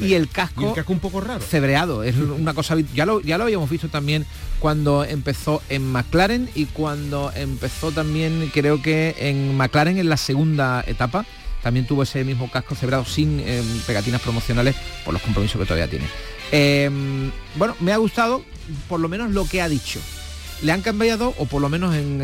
y 0.00 0.14
el, 0.14 0.28
casco, 0.28 0.74
un 0.86 0.98
poco 1.00 1.20
raro. 1.20 1.40
Cebreado, 1.40 2.02
es 2.04 2.16
una 2.38 2.54
cosa 2.54 2.76
ya 2.94 3.06
lo 3.06 3.20
ya 3.20 3.38
lo 3.38 3.44
habíamos 3.44 3.68
visto 3.68 3.88
también 3.88 4.26
cuando 4.58 5.04
empezó 5.04 5.62
en 5.68 5.90
McLaren 5.90 6.48
y 6.54 6.66
cuando 6.66 7.32
empezó 7.34 7.90
también 7.90 8.50
creo 8.52 8.80
que 8.82 9.16
en 9.18 9.56
McLaren 9.56 9.98
en 9.98 10.08
la 10.08 10.16
segunda 10.16 10.84
etapa 10.86 11.24
también 11.62 11.86
tuvo 11.86 12.02
ese 12.04 12.24
mismo 12.24 12.50
casco 12.50 12.74
cebrado 12.74 13.04
sin 13.04 13.40
em, 13.40 13.64
pegatinas 13.86 14.20
promocionales 14.20 14.76
por 15.04 15.12
los 15.12 15.22
compromisos 15.22 15.60
que 15.60 15.66
todavía 15.66 15.88
tiene. 15.88 16.06
Em, 16.52 17.30
bueno, 17.56 17.76
me 17.80 17.92
ha 17.92 17.96
gustado 17.96 18.42
por 18.88 19.00
lo 19.00 19.08
menos 19.08 19.30
lo 19.32 19.46
que 19.46 19.60
ha 19.60 19.68
dicho. 19.68 20.00
Le 20.62 20.72
han 20.72 20.82
cambiado, 20.82 21.34
o 21.38 21.46
por 21.46 21.62
lo 21.62 21.68
menos 21.68 21.94
en, 21.94 22.20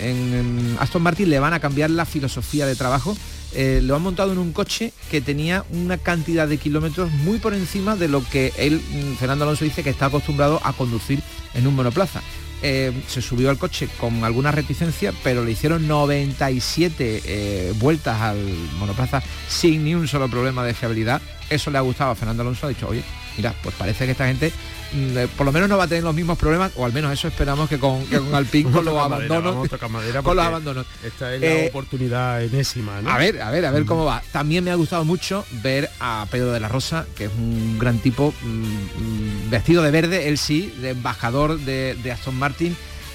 en 0.00 0.76
Aston 0.80 1.02
Martin 1.02 1.30
le 1.30 1.38
van 1.38 1.52
a 1.52 1.60
cambiar 1.60 1.90
la 1.90 2.04
filosofía 2.04 2.66
de 2.66 2.74
trabajo 2.74 3.16
eh, 3.56 3.80
lo 3.82 3.96
han 3.96 4.02
montado 4.02 4.32
en 4.32 4.38
un 4.38 4.52
coche 4.52 4.92
que 5.10 5.22
tenía 5.22 5.64
una 5.72 5.96
cantidad 5.96 6.46
de 6.46 6.58
kilómetros 6.58 7.10
muy 7.10 7.38
por 7.38 7.54
encima 7.54 7.96
de 7.96 8.06
lo 8.06 8.22
que 8.22 8.52
él, 8.58 8.80
mm, 8.80 9.14
Fernando 9.14 9.44
Alonso, 9.44 9.64
dice 9.64 9.82
que 9.82 9.88
está 9.88 10.06
acostumbrado 10.06 10.60
a 10.62 10.74
conducir 10.74 11.22
en 11.54 11.66
un 11.66 11.74
monoplaza. 11.74 12.20
Eh, 12.62 12.92
se 13.06 13.20
subió 13.20 13.50
al 13.50 13.58
coche 13.58 13.88
con 14.00 14.24
alguna 14.24 14.50
reticencia, 14.50 15.12
pero 15.22 15.44
le 15.44 15.52
hicieron 15.52 15.86
97 15.86 17.22
eh, 17.24 17.72
vueltas 17.76 18.20
al 18.20 18.38
monoplaza 18.78 19.22
sin 19.48 19.84
ni 19.84 19.94
un 19.94 20.08
solo 20.08 20.28
problema 20.28 20.64
de 20.64 20.74
fiabilidad. 20.74 21.20
Eso 21.50 21.70
le 21.70 21.78
ha 21.78 21.82
gustado 21.82 22.10
a 22.10 22.14
Fernando 22.14 22.42
Alonso, 22.42 22.66
ha 22.66 22.70
dicho, 22.70 22.88
oye, 22.88 23.02
mira, 23.36 23.54
pues 23.62 23.74
parece 23.76 24.04
que 24.04 24.12
esta 24.12 24.26
gente 24.26 24.50
mm, 24.92 25.18
eh, 25.18 25.28
por 25.36 25.46
lo 25.46 25.52
menos 25.52 25.68
no 25.68 25.76
va 25.78 25.84
a 25.84 25.86
tener 25.88 26.02
los 26.02 26.14
mismos 26.14 26.36
problemas, 26.38 26.72
o 26.76 26.84
al 26.84 26.92
menos 26.92 27.12
eso 27.12 27.28
esperamos 27.28 27.68
que 27.68 27.78
con, 27.78 28.04
que 28.06 28.18
con 28.18 28.34
Alpine 28.34 28.70
con 28.70 28.84
los 28.84 28.96
abandonos. 28.98 29.68
Con 30.24 30.36
los 30.36 30.44
abandonos. 30.44 30.86
Esta 31.04 31.32
es 31.34 31.40
la 31.40 31.46
Eh, 31.46 31.68
oportunidad 31.68 32.42
enésima, 32.42 33.00
¿no? 33.00 33.10
A 33.10 33.18
ver, 33.18 33.40
a 33.42 33.50
ver, 33.50 33.64
a 33.66 33.70
ver 33.70 33.84
cómo 33.84 34.04
va. 34.04 34.22
También 34.32 34.64
me 34.64 34.70
ha 34.72 34.74
gustado 34.74 35.04
mucho 35.04 35.44
ver 35.62 35.88
a 36.00 36.26
Pedro 36.30 36.50
de 36.52 36.58
la 36.58 36.68
Rosa, 36.68 37.06
que 37.16 37.26
es 37.26 37.30
un 37.38 37.78
gran 37.78 37.98
tipo, 37.98 38.32
mm, 38.42 38.46
mm, 38.48 39.50
vestido 39.50 39.82
de 39.82 39.90
verde, 39.92 40.28
él 40.28 40.38
sí, 40.38 40.74
de 40.80 40.90
embajador 40.90 41.60
de, 41.60 41.94
de 42.02 42.10
Aston 42.12 42.34
Martin. 42.36 42.45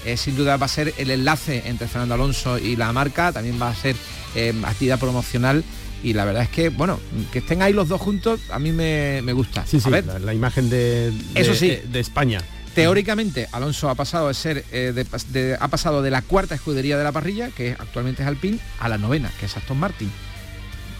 Eh, 0.04 0.16
sin 0.16 0.36
duda 0.36 0.56
va 0.56 0.66
a 0.66 0.68
ser 0.68 0.92
el 0.98 1.10
enlace 1.12 1.62
entre 1.66 1.86
Fernando 1.86 2.14
Alonso 2.14 2.58
y 2.58 2.74
la 2.74 2.92
marca, 2.92 3.30
también 3.32 3.60
va 3.62 3.68
a 3.68 3.74
ser 3.74 3.94
eh, 4.34 4.52
actividad 4.64 4.98
promocional 4.98 5.62
y 6.02 6.12
la 6.14 6.24
verdad 6.24 6.42
es 6.42 6.48
que, 6.48 6.70
bueno, 6.70 6.98
que 7.30 7.38
estén 7.38 7.62
ahí 7.62 7.72
los 7.72 7.88
dos 7.88 8.00
juntos, 8.00 8.40
a 8.50 8.58
mí 8.58 8.72
me, 8.72 9.22
me 9.22 9.32
gusta. 9.32 9.64
Sí, 9.64 9.78
sí, 9.80 9.86
a 9.86 9.90
ver, 9.92 10.06
la, 10.06 10.18
la 10.18 10.34
imagen 10.34 10.68
de, 10.68 11.12
de- 11.12 11.40
Eso 11.40 11.54
sí. 11.54 11.68
de, 11.68 11.84
de 11.86 12.00
España. 12.00 12.40
Teóricamente, 12.74 13.48
Alonso 13.52 13.90
ha 13.90 13.94
pasado 13.94 14.26
de 14.28 14.34
ser 14.34 14.64
eh, 14.72 14.92
de- 15.32 15.56
ha 15.60 15.68
pasado 15.68 16.02
de 16.02 16.10
la 16.10 16.22
cuarta 16.22 16.56
escudería 16.56 16.98
de 16.98 17.04
la 17.04 17.12
parrilla, 17.12 17.50
que 17.50 17.72
actualmente 17.78 18.22
es 18.22 18.28
Alpine, 18.28 18.58
a 18.80 18.88
la 18.88 18.98
novena, 18.98 19.30
que 19.38 19.46
es 19.46 19.56
Aston 19.56 19.78
Martin. 19.78 20.10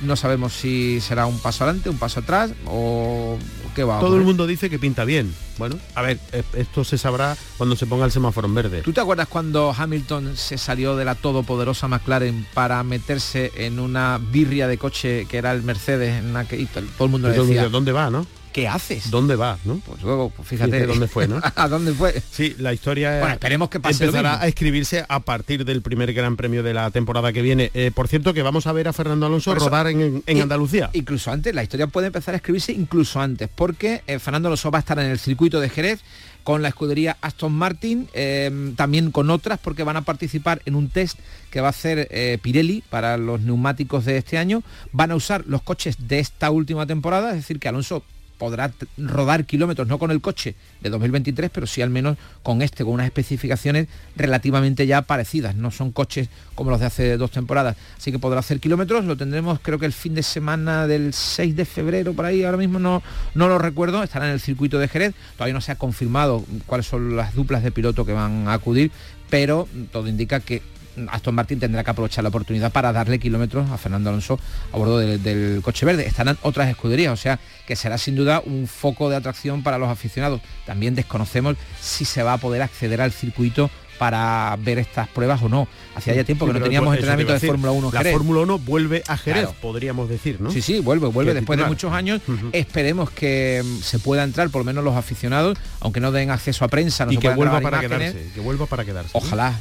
No 0.03 0.17
sabemos 0.17 0.53
si 0.53 1.01
será 1.01 1.27
un 1.27 1.39
paso 1.39 1.65
adelante, 1.65 1.89
un 1.89 1.99
paso 1.99 2.21
atrás 2.21 2.53
o 2.67 3.39
qué 3.75 3.85
va. 3.85 4.01
Todo 4.01 4.17
el 4.17 4.23
mundo 4.23 4.47
dice 4.47 4.69
que 4.69 4.79
pinta 4.79 5.05
bien. 5.05 5.33
Bueno, 5.59 5.77
a 5.95 6.03
ver, 6.03 6.19
esto 6.55 6.85
se 6.85 6.99
sabrá 6.99 7.37
cuando 7.57 7.77
se 7.77 7.87
ponga 7.87 8.05
el 8.05 8.11
semáforo 8.11 8.49
en 8.49 8.55
verde. 8.55 8.83
¿Tú 8.83 8.93
te 8.93 9.01
acuerdas 9.01 9.29
cuando 9.29 9.75
Hamilton 9.77 10.37
se 10.37 10.59
salió 10.59 10.97
de 10.97 11.05
la 11.05 11.15
todopoderosa 11.15 11.89
McLaren 11.89 12.47
para 12.55 12.83
meterse 12.83 13.53
en 13.57 13.79
una 13.79 14.19
birria 14.19 14.67
de 14.67 14.79
coche 14.79 15.27
que 15.27 15.39
era 15.39 15.53
el 15.53 15.63
Mercedes, 15.63 16.19
en 16.19 16.31
una 16.31 16.47
que 16.47 16.59
y 16.59 16.67
todo 16.67 17.05
el 17.05 17.11
mundo 17.11 17.29
le 17.29 17.39
decía, 17.39 17.69
¿Dónde 17.69 17.93
va, 17.93 18.11
no? 18.11 18.27
¿Qué 18.53 18.69
haces? 18.69 19.11
¿Dónde 19.11 19.37
va, 19.37 19.59
no? 19.65 19.79
Pues 19.85 20.03
luego, 20.03 20.31
pues 20.31 20.47
fíjate 20.49 20.71
Fíjate 20.73 20.87
dónde 20.87 21.09
fue, 21.09 21.27
¿no? 21.29 21.41
¿A 21.57 21.69
dónde 21.69 21.93
fue? 21.93 22.23
Sí, 22.31 22.55
la 22.59 22.73
historia 22.73 23.19
Bueno, 23.21 23.35
esperemos 23.35 23.69
que 23.71 23.81
pase 23.81 24.05
empezará 24.05 24.41
a 24.41 24.47
escribirse 24.47 25.05
a 25.09 25.21
partir 25.21 25.65
del 25.65 25.83
primer 25.83 26.13
Gran 26.13 26.37
Premio 26.37 26.63
de 26.63 26.75
la 26.75 26.91
temporada 26.91 27.33
que 27.33 27.43
viene. 27.43 27.71
Eh, 27.75 27.91
por 27.95 28.09
cierto, 28.09 28.33
que 28.35 28.43
vamos 28.43 28.67
a 28.67 28.73
ver 28.73 28.89
a 28.89 28.93
Fernando 28.93 29.27
Alonso 29.27 29.53
eso- 29.57 29.65
rodar 29.65 29.87
en, 29.89 30.23
en 30.27 30.37
Y- 30.37 30.41
Andalucía. 30.41 30.91
Incluso 30.93 31.31
antes, 31.31 31.55
la 31.55 31.63
historia 31.63 31.87
puede 31.87 32.09
empezar 32.09 32.35
a 32.35 32.37
escribirse 32.37 32.73
incluso 32.73 33.21
antes, 33.21 33.49
porque 33.55 34.03
eh, 34.07 34.19
Fernando 34.19 34.49
Alonso 34.49 34.71
va 34.71 34.79
a 34.79 34.81
estar 34.81 34.99
en 34.99 35.07
el 35.11 35.19
circuito 35.19 35.59
de 35.61 35.69
Jerez 35.69 36.01
con 36.43 36.61
la 36.61 36.69
escudería 36.69 37.17
Aston 37.21 37.53
Martin, 37.53 38.09
eh, 38.15 38.73
también 38.75 39.13
con 39.13 39.31
otras, 39.31 39.61
porque 39.61 39.85
van 39.85 39.97
a 39.97 40.03
participar 40.03 40.61
en 40.65 40.75
un 40.75 40.89
test 40.89 41.17
que 41.51 41.61
va 41.61 41.69
a 41.69 41.71
hacer 41.71 42.09
eh, 42.11 42.39
Pirelli 42.43 42.83
para 42.91 43.17
los 43.17 43.41
neumáticos 43.43 44.05
de 44.05 44.17
este 44.17 44.39
año. 44.39 44.65
Van 44.91 45.13
a 45.13 45.15
usar 45.15 45.45
los 45.47 45.63
coches 45.63 46.09
de 46.09 46.19
esta 46.19 46.51
última 46.51 46.85
temporada, 46.85 47.31
es 47.31 47.37
decir, 47.37 47.61
que 47.61 47.69
Alonso 47.69 48.03
podrá 48.43 48.73
rodar 48.99 49.45
kilómetros, 49.45 49.87
no 49.87 50.01
con 50.01 50.11
el 50.11 50.21
coche 50.21 50.57
de 50.81 50.91
2023, 50.91 51.49
pero 51.49 51.65
sí 51.65 51.81
al 51.81 51.91
menos 51.91 52.19
con 52.43 52.61
este, 52.61 52.83
con 52.83 52.95
unas 52.95 53.07
especificaciones 53.07 53.87
relativamente 54.17 54.85
ya 54.85 55.03
parecidas. 55.03 55.55
No 55.55 55.71
son 55.71 55.93
coches 55.93 56.29
como 56.57 56.73
los 56.73 56.81
de 56.81 56.87
hace 56.87 57.17
dos 57.19 57.31
temporadas. 57.31 57.77
Así 57.97 58.11
que 58.11 58.19
podrá 58.19 58.41
hacer 58.41 58.59
kilómetros, 58.59 59.05
lo 59.05 59.17
tendremos 59.17 59.61
creo 59.63 59.79
que 59.79 59.87
el 59.87 59.93
fin 59.93 60.17
de 60.17 60.25
semana 60.25 60.89
del 60.89 61.15
6 61.15 61.55
de 61.55 61.65
febrero, 61.65 62.15
por 62.15 62.25
ahí, 62.25 62.43
ahora 62.43 62.59
mismo 62.59 62.81
no, 62.81 63.01
no 63.37 63.47
lo 63.47 63.61
recuerdo, 63.61 64.03
estará 64.03 64.27
en 64.27 64.33
el 64.33 64.41
circuito 64.41 64.81
de 64.81 64.89
Jerez. 64.89 65.15
Todavía 65.37 65.55
no 65.55 65.61
se 65.61 65.71
ha 65.71 65.77
confirmado 65.77 66.45
cuáles 66.67 66.89
son 66.89 67.15
las 67.15 67.37
duplas 67.37 67.63
de 67.63 67.71
piloto 67.71 68.05
que 68.05 68.13
van 68.13 68.49
a 68.49 68.55
acudir, 68.55 68.91
pero 69.31 69.69
todo 69.93 70.09
indica 70.09 70.41
que 70.41 70.63
Aston 71.09 71.35
Martin 71.35 71.59
tendrá 71.59 71.85
que 71.85 71.91
aprovechar 71.91 72.23
la 72.23 72.29
oportunidad 72.29 72.73
para 72.73 72.93
darle 72.93 73.19
kilómetros 73.19 73.71
a 73.71 73.79
Fernando 73.79 74.11
Alonso 74.11 74.39
a 74.73 74.77
bordo 74.77 74.99
del, 74.99 75.61
coche 75.63 75.87
verde. 75.87 76.07
Estarán 76.07 76.39
otras 76.43 76.69
escuderías, 76.69 77.13
o 77.13 77.17
sea 77.17 77.39
que 77.67 77.77
será 77.77 77.99
sin 77.99 78.17
duda 78.17 78.43
un 78.45 78.67
foco 78.67 79.11
de 79.11 79.17
atracción 79.17 79.63
para 79.63 79.79
los 79.79 79.89
aficionados. 79.89 80.41
También 80.67 80.95
desconocemos 80.95 81.57
si 81.81 82.05
se 82.05 82.23
va 82.23 82.35
a 82.35 82.39
poder 82.39 82.63
acceder 82.63 83.01
al 83.01 83.13
circuito 83.13 83.71
para 84.03 84.57
ver 84.59 84.81
estas 84.81 85.07
pruebas 85.07 85.41
o 85.43 85.49
no. 85.49 85.69
Hacía 85.95 86.13
ya 86.15 86.25
tiempo 86.25 86.45
Sí, 86.45 86.53
que 86.53 86.59
no 86.59 86.65
teníamos 86.65 86.93
entrenamiento 86.95 87.35
de. 87.35 87.39
Fórmula 87.39 87.71
1 87.71 87.87
en 87.89 87.95
La 87.95 88.01
Jerez. 88.01 88.13
Fórmula 88.15 88.41
1 88.41 88.59
vuelve 88.59 89.05
a 89.07 89.17
Jerez, 89.17 89.43
Claro. 89.45 89.57
podríamos 89.63 90.09
decir, 90.09 90.41
¿no? 90.41 90.51
Sí, 90.51 90.61
sí, 90.61 90.81
vuelve, 90.81 91.07
vuelve 91.07 91.35
después 91.35 91.57
de 91.57 91.67
muchos 91.67 91.93
años. 91.93 92.21
Esperemos 92.53 93.11
que 93.13 93.63
mm, 93.65 93.79
se 93.81 94.01
pueda 94.01 94.25
entrar, 94.25 94.51
por 94.51 94.63
lo 94.63 94.65
menos 94.65 94.83
los 94.83 94.97
aficionados, 94.97 95.57
aunque 95.79 96.01
no 96.01 96.11
den 96.11 96.31
acceso 96.33 96.65
a 96.65 96.69
prensa, 96.69 97.07
no 97.07 97.13
y 97.13 97.15
se 97.15 97.21
que 97.21 97.29
vuelva 97.29 97.61
para 97.61 97.79
imágenes. 97.85 98.13
quedarse, 98.15 98.33
que 98.35 98.41
vuelva 98.41 98.67
para 98.67 98.85
quedarse. 98.85 99.11
Ojalá. 99.13 99.55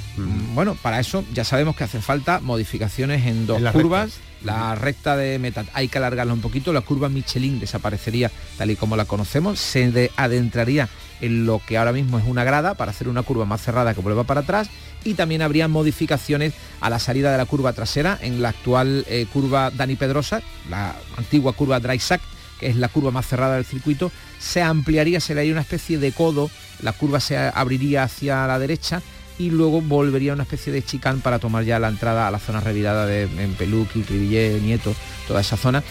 Bueno, 0.55 0.75
para 0.81 0.99
eso 0.99 1.23
ya 1.33 1.43
sabemos 1.43 1.75
que 1.75 1.83
hacen 1.83 2.01
falta 2.01 2.39
modificaciones 2.39 3.27
en 3.27 3.45
dos 3.45 3.61
En 3.61 3.71
curvas. 3.71 4.05
rectas. 4.15 4.30
La 4.43 4.73
recta 4.75 5.15
de 5.15 5.37
meta 5.37 5.65
hay 5.73 5.87
que 5.87 5.97
alargarla 5.99 6.33
un 6.33 6.41
poquito, 6.41 6.73
la 6.73 6.81
curva 6.81 7.09
Michelin 7.09 7.59
desaparecería 7.59 8.31
tal 8.57 8.71
y 8.71 8.75
como 8.75 8.95
la 8.95 9.05
conocemos, 9.05 9.59
se 9.59 9.91
de- 9.91 10.11
adentraría 10.17 10.89
en 11.21 11.45
lo 11.45 11.61
que 11.65 11.77
ahora 11.77 11.91
mismo 11.93 12.17
es 12.17 12.25
una 12.25 12.43
grada 12.43 12.73
para 12.73 12.89
hacer 12.89 13.07
una 13.07 13.21
curva 13.21 13.45
más 13.45 13.61
cerrada 13.61 13.93
que 13.93 14.01
vuelva 14.01 14.23
para 14.23 14.41
atrás 14.41 14.69
y 15.03 15.13
también 15.13 15.43
habría 15.43 15.67
modificaciones 15.67 16.53
a 16.79 16.89
la 16.89 16.97
salida 16.97 17.31
de 17.31 17.37
la 17.37 17.45
curva 17.45 17.73
trasera 17.73 18.17
en 18.21 18.41
la 18.41 18.49
actual 18.49 19.05
eh, 19.07 19.27
curva 19.31 19.69
Dani 19.69 19.95
Pedrosa, 19.95 20.41
la 20.69 20.95
antigua 21.17 21.53
curva 21.53 21.79
Dry 21.79 21.99
Sack, 21.99 22.21
que 22.59 22.67
es 22.67 22.75
la 22.75 22.87
curva 22.87 23.11
más 23.11 23.27
cerrada 23.27 23.55
del 23.55 23.65
circuito, 23.65 24.11
se 24.39 24.61
ampliaría, 24.63 25.19
se 25.19 25.35
le 25.35 25.41
haría 25.41 25.53
una 25.53 25.61
especie 25.61 25.99
de 25.99 26.11
codo, 26.11 26.49
la 26.81 26.93
curva 26.93 27.19
se 27.19 27.37
abriría 27.37 28.03
hacia 28.03 28.47
la 28.47 28.57
derecha 28.57 29.01
y 29.41 29.49
luego 29.49 29.81
volvería 29.81 30.33
una 30.33 30.43
especie 30.43 30.71
de 30.71 30.83
chicán 30.83 31.21
para 31.21 31.39
tomar 31.39 31.63
ya 31.63 31.79
la 31.79 31.87
entrada 31.87 32.27
a 32.27 32.31
la 32.31 32.37
zona 32.37 32.59
revirada 32.59 33.07
de 33.07 33.23
en 33.23 33.53
Peluqui, 33.55 34.03
Cribillé, 34.03 34.59
Nieto, 34.61 34.93
toda 35.27 35.41
esa 35.41 35.57
zona. 35.57 35.83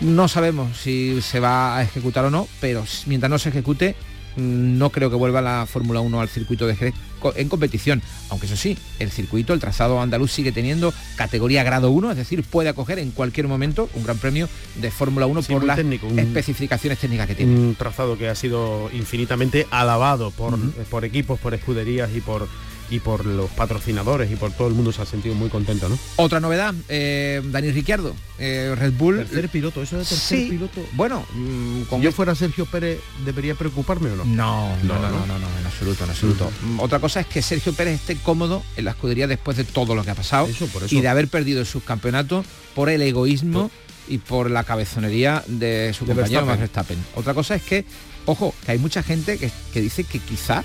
No 0.00 0.28
sabemos 0.28 0.76
si 0.76 1.20
se 1.22 1.40
va 1.40 1.76
a 1.76 1.82
ejecutar 1.82 2.24
o 2.24 2.30
no, 2.30 2.46
pero 2.60 2.84
mientras 3.06 3.30
no 3.30 3.38
se 3.38 3.48
ejecute, 3.48 3.96
no 4.36 4.90
creo 4.90 5.10
que 5.10 5.16
vuelva 5.16 5.40
la 5.40 5.66
Fórmula 5.66 6.00
1 6.00 6.20
al 6.20 6.28
circuito 6.28 6.66
de 6.66 6.76
Jerez 6.76 6.94
en 7.34 7.48
competición. 7.48 8.02
Aunque 8.30 8.46
eso 8.46 8.56
sí, 8.56 8.76
el 9.00 9.10
circuito, 9.10 9.52
el 9.52 9.58
trazado 9.60 10.00
andaluz 10.00 10.30
sigue 10.32 10.52
teniendo 10.52 10.92
categoría 11.16 11.62
grado 11.64 11.90
1, 11.90 12.12
es 12.12 12.16
decir, 12.16 12.44
puede 12.44 12.68
acoger 12.68 12.98
en 12.98 13.10
cualquier 13.10 13.48
momento 13.48 13.88
un 13.94 14.04
gran 14.04 14.18
premio 14.18 14.48
de 14.80 14.90
Fórmula 14.90 15.26
1 15.26 15.42
Sí, 15.42 15.52
por 15.52 15.64
las 15.64 15.76
técnico, 15.76 16.06
un- 16.06 16.18
especificaciones 16.18 16.98
técnicas 16.98 17.26
que 17.26 17.34
tiene. 17.34 17.52
Un 17.54 17.74
trazado 17.74 18.16
que 18.18 18.28
ha 18.28 18.34
sido 18.34 18.90
infinitamente 18.92 19.66
alabado 19.70 20.30
por, 20.30 20.54
eh, 20.54 20.84
por 20.90 21.04
equipos, 21.04 21.40
por 21.40 21.54
escuderías 21.54 22.10
y 22.14 22.20
por 22.20 22.46
y 22.90 23.00
por 23.00 23.26
los 23.26 23.50
patrocinadores 23.50 24.30
y 24.30 24.36
por 24.36 24.52
todo 24.52 24.68
el 24.68 24.74
mundo 24.74 24.92
se 24.92 25.02
ha 25.02 25.06
sentido 25.06 25.34
muy 25.34 25.48
contento, 25.48 25.88
¿no? 25.88 25.98
Otra 26.16 26.40
novedad, 26.40 26.74
eh, 26.88 27.42
Dani 27.44 27.70
Ricciardo, 27.72 28.14
eh, 28.38 28.74
Red 28.78 28.92
Bull. 28.92 29.16
Tercer 29.18 29.48
piloto, 29.48 29.82
eso 29.82 29.96
de 29.98 30.04
tercer 30.04 30.38
Sí, 30.38 30.46
piloto. 30.50 30.80
Bueno, 30.92 31.26
mm, 31.34 31.82
con 31.82 32.00
Si 32.00 32.04
yo 32.04 32.12
fuera 32.12 32.34
Sergio 32.34 32.66
Pérez, 32.66 33.00
¿debería 33.24 33.54
preocuparme 33.54 34.10
o 34.10 34.16
no? 34.16 34.24
No, 34.24 34.76
no, 34.82 34.94
No, 34.94 34.94
no, 34.94 35.00
no, 35.00 35.10
¿no? 35.10 35.26
no, 35.26 35.38
no, 35.38 35.58
en 35.60 35.66
absoluto, 35.66 36.04
en 36.04 36.10
absoluto. 36.10 36.50
Mm, 36.62 36.80
Otra 36.80 36.98
cosa 37.00 37.20
es 37.20 37.26
que 37.26 37.42
Sergio 37.42 37.72
Pérez 37.72 37.94
esté 38.00 38.16
cómodo 38.16 38.62
en 38.76 38.84
la 38.84 38.92
escudería 38.92 39.26
después 39.26 39.56
de 39.56 39.64
todo 39.64 39.94
lo 39.94 40.04
que 40.04 40.10
ha 40.10 40.14
pasado 40.14 40.46
Eso, 40.46 40.66
por 40.68 40.84
eso. 40.84 40.94
y 40.94 41.00
de 41.00 41.08
haber 41.08 41.28
perdido 41.28 41.60
el 41.60 41.66
subcampeonato 41.66 42.44
por 42.74 42.88
el 42.90 43.02
egoísmo 43.02 43.70
y 44.08 44.18
por 44.18 44.50
la 44.50 44.62
cabezonería 44.62 45.42
de 45.48 45.92
su 45.92 46.04
De 46.06 46.14
compañero 46.14 46.46
Max 46.46 46.60
Verstappen. 46.60 46.96
Verstappen. 46.98 47.20
Otra 47.20 47.34
cosa 47.34 47.56
es 47.56 47.62
que, 47.62 47.84
ojo, 48.26 48.54
que 48.64 48.72
hay 48.72 48.78
mucha 48.78 49.02
gente 49.02 49.36
que, 49.38 49.50
que 49.72 49.80
dice 49.80 50.04
que 50.04 50.20
quizá 50.20 50.60
mm, 50.60 50.64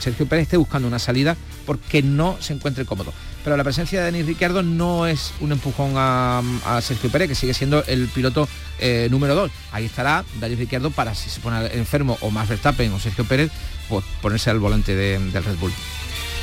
Sergio 0.00 0.26
Pérez 0.26 0.44
esté 0.44 0.56
buscando 0.56 0.88
una 0.88 0.98
salida 0.98 1.36
porque 1.66 2.02
no 2.02 2.36
se 2.40 2.52
encuentre 2.52 2.84
cómodo. 2.84 3.12
Pero 3.44 3.56
la 3.56 3.64
presencia 3.64 4.00
de 4.02 4.06
Denis 4.10 4.26
Ricciardo 4.26 4.62
no 4.62 5.06
es 5.06 5.32
un 5.40 5.52
empujón 5.52 5.92
a, 5.96 6.42
a 6.64 6.80
Sergio 6.80 7.10
Pérez, 7.10 7.28
que 7.28 7.34
sigue 7.34 7.52
siendo 7.54 7.84
el 7.84 8.08
piloto 8.08 8.48
eh, 8.78 9.08
número 9.10 9.34
2. 9.34 9.50
Ahí 9.72 9.84
estará 9.84 10.24
Daniel 10.40 10.58
Ricciardo 10.60 10.90
para 10.90 11.14
si 11.14 11.28
se 11.30 11.40
pone 11.40 11.66
enfermo 11.74 12.16
o 12.22 12.30
más 12.30 12.48
Verstappen 12.48 12.92
o 12.92 12.98
Sergio 12.98 13.24
Pérez, 13.26 13.50
pues 13.88 14.04
ponerse 14.22 14.50
al 14.50 14.58
volante 14.60 14.94
de- 14.96 15.18
del 15.18 15.44
Red 15.44 15.56
Bull. 15.56 15.72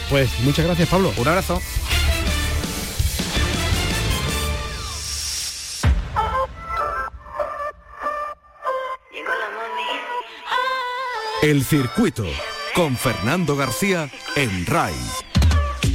Pues 0.09 0.29
muchas 0.43 0.65
gracias, 0.65 0.89
Pablo. 0.89 1.11
Un 1.17 1.27
abrazo. 1.27 1.59
El 11.41 11.63
circuito 11.63 12.25
con 12.73 12.95
Fernando 12.95 13.55
García 13.55 14.09
en 14.35 14.65
RAI. 14.65 14.93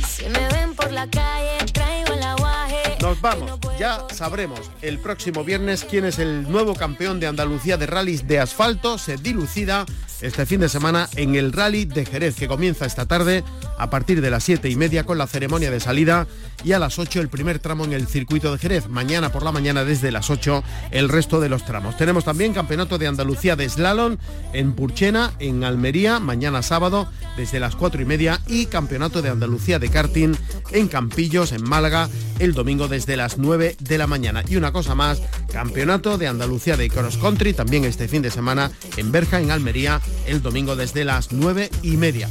Si 0.06 0.24
me 0.28 0.48
ven 0.48 0.74
por 0.74 0.90
la 0.92 1.08
calle, 1.08 1.64
traigo 1.72 2.14
el 2.14 2.22
aguaje. 2.22 2.96
Nos 3.00 3.20
vamos. 3.20 3.65
Ya 3.78 4.06
sabremos 4.10 4.70
el 4.80 4.98
próximo 4.98 5.44
viernes 5.44 5.84
quién 5.88 6.06
es 6.06 6.18
el 6.18 6.50
nuevo 6.50 6.74
campeón 6.74 7.20
de 7.20 7.26
Andalucía 7.26 7.76
de 7.76 7.84
rallies 7.84 8.26
de 8.26 8.38
asfalto. 8.38 8.96
Se 8.96 9.18
dilucida 9.18 9.84
este 10.22 10.46
fin 10.46 10.60
de 10.60 10.70
semana 10.70 11.10
en 11.16 11.34
el 11.34 11.52
rally 11.52 11.84
de 11.84 12.06
Jerez, 12.06 12.36
que 12.36 12.48
comienza 12.48 12.86
esta 12.86 13.06
tarde 13.06 13.44
a 13.76 13.90
partir 13.90 14.22
de 14.22 14.30
las 14.30 14.44
7 14.44 14.70
y 14.70 14.76
media 14.76 15.04
con 15.04 15.18
la 15.18 15.26
ceremonia 15.26 15.70
de 15.70 15.80
salida 15.80 16.26
y 16.64 16.72
a 16.72 16.78
las 16.78 16.98
8 16.98 17.20
el 17.20 17.28
primer 17.28 17.58
tramo 17.58 17.84
en 17.84 17.92
el 17.92 18.06
circuito 18.06 18.50
de 18.50 18.58
Jerez. 18.58 18.88
Mañana 18.88 19.30
por 19.30 19.42
la 19.42 19.52
mañana 19.52 19.84
desde 19.84 20.10
las 20.10 20.30
8 20.30 20.64
el 20.90 21.10
resto 21.10 21.38
de 21.40 21.50
los 21.50 21.66
tramos. 21.66 21.98
Tenemos 21.98 22.24
también 22.24 22.54
campeonato 22.54 22.96
de 22.96 23.08
Andalucía 23.08 23.56
de 23.56 23.68
slalom 23.68 24.16
en 24.54 24.72
Purchena, 24.72 25.32
en 25.38 25.64
Almería, 25.64 26.18
mañana 26.18 26.62
sábado 26.62 27.08
desde 27.36 27.60
las 27.60 27.76
4 27.76 28.00
y 28.00 28.06
media 28.06 28.40
y 28.46 28.66
campeonato 28.66 29.20
de 29.20 29.28
Andalucía 29.28 29.78
de 29.78 29.90
karting 29.90 30.34
en 30.72 30.88
Campillos, 30.88 31.52
en 31.52 31.62
Málaga, 31.62 32.08
el 32.38 32.54
domingo 32.54 32.88
desde 32.88 33.16
las 33.16 33.36
9 33.36 33.65
de 33.80 33.98
la 33.98 34.06
mañana. 34.06 34.44
Y 34.46 34.56
una 34.56 34.72
cosa 34.72 34.94
más, 34.94 35.20
Campeonato 35.52 36.18
de 36.18 36.28
Andalucía 36.28 36.76
de 36.76 36.88
Cross 36.88 37.16
Country 37.16 37.54
también 37.54 37.84
este 37.84 38.06
fin 38.06 38.22
de 38.22 38.30
semana 38.30 38.70
en 38.96 39.10
Berja, 39.10 39.40
en 39.40 39.50
Almería, 39.50 40.00
el 40.26 40.42
domingo 40.42 40.76
desde 40.76 41.04
las 41.04 41.32
9 41.32 41.70
y 41.82 41.96
media. 41.96 42.28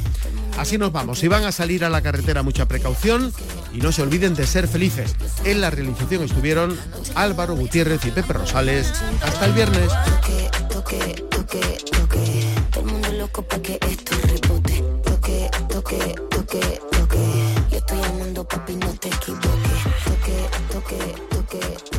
Así 0.56 0.78
nos 0.78 0.92
vamos. 0.92 1.18
Si 1.18 1.28
van 1.28 1.44
a 1.44 1.52
salir 1.52 1.84
a 1.84 1.90
la 1.90 2.00
carretera, 2.00 2.42
mucha 2.42 2.66
precaución 2.66 3.32
y 3.74 3.78
no 3.78 3.92
se 3.92 4.02
olviden 4.02 4.34
de 4.34 4.46
ser 4.46 4.68
felices. 4.68 5.14
En 5.44 5.60
la 5.60 5.70
realización 5.70 6.24
estuvieron 6.24 6.76
Álvaro 7.14 7.54
Gutiérrez 7.54 8.04
y 8.06 8.10
Pepe 8.10 8.32
Rosales. 8.32 8.92
Hasta 9.22 9.44
el 9.44 9.52
viernes. 9.52 9.90
Toque, 19.86 20.50
toque, 20.70 21.14
toque. 21.30 21.95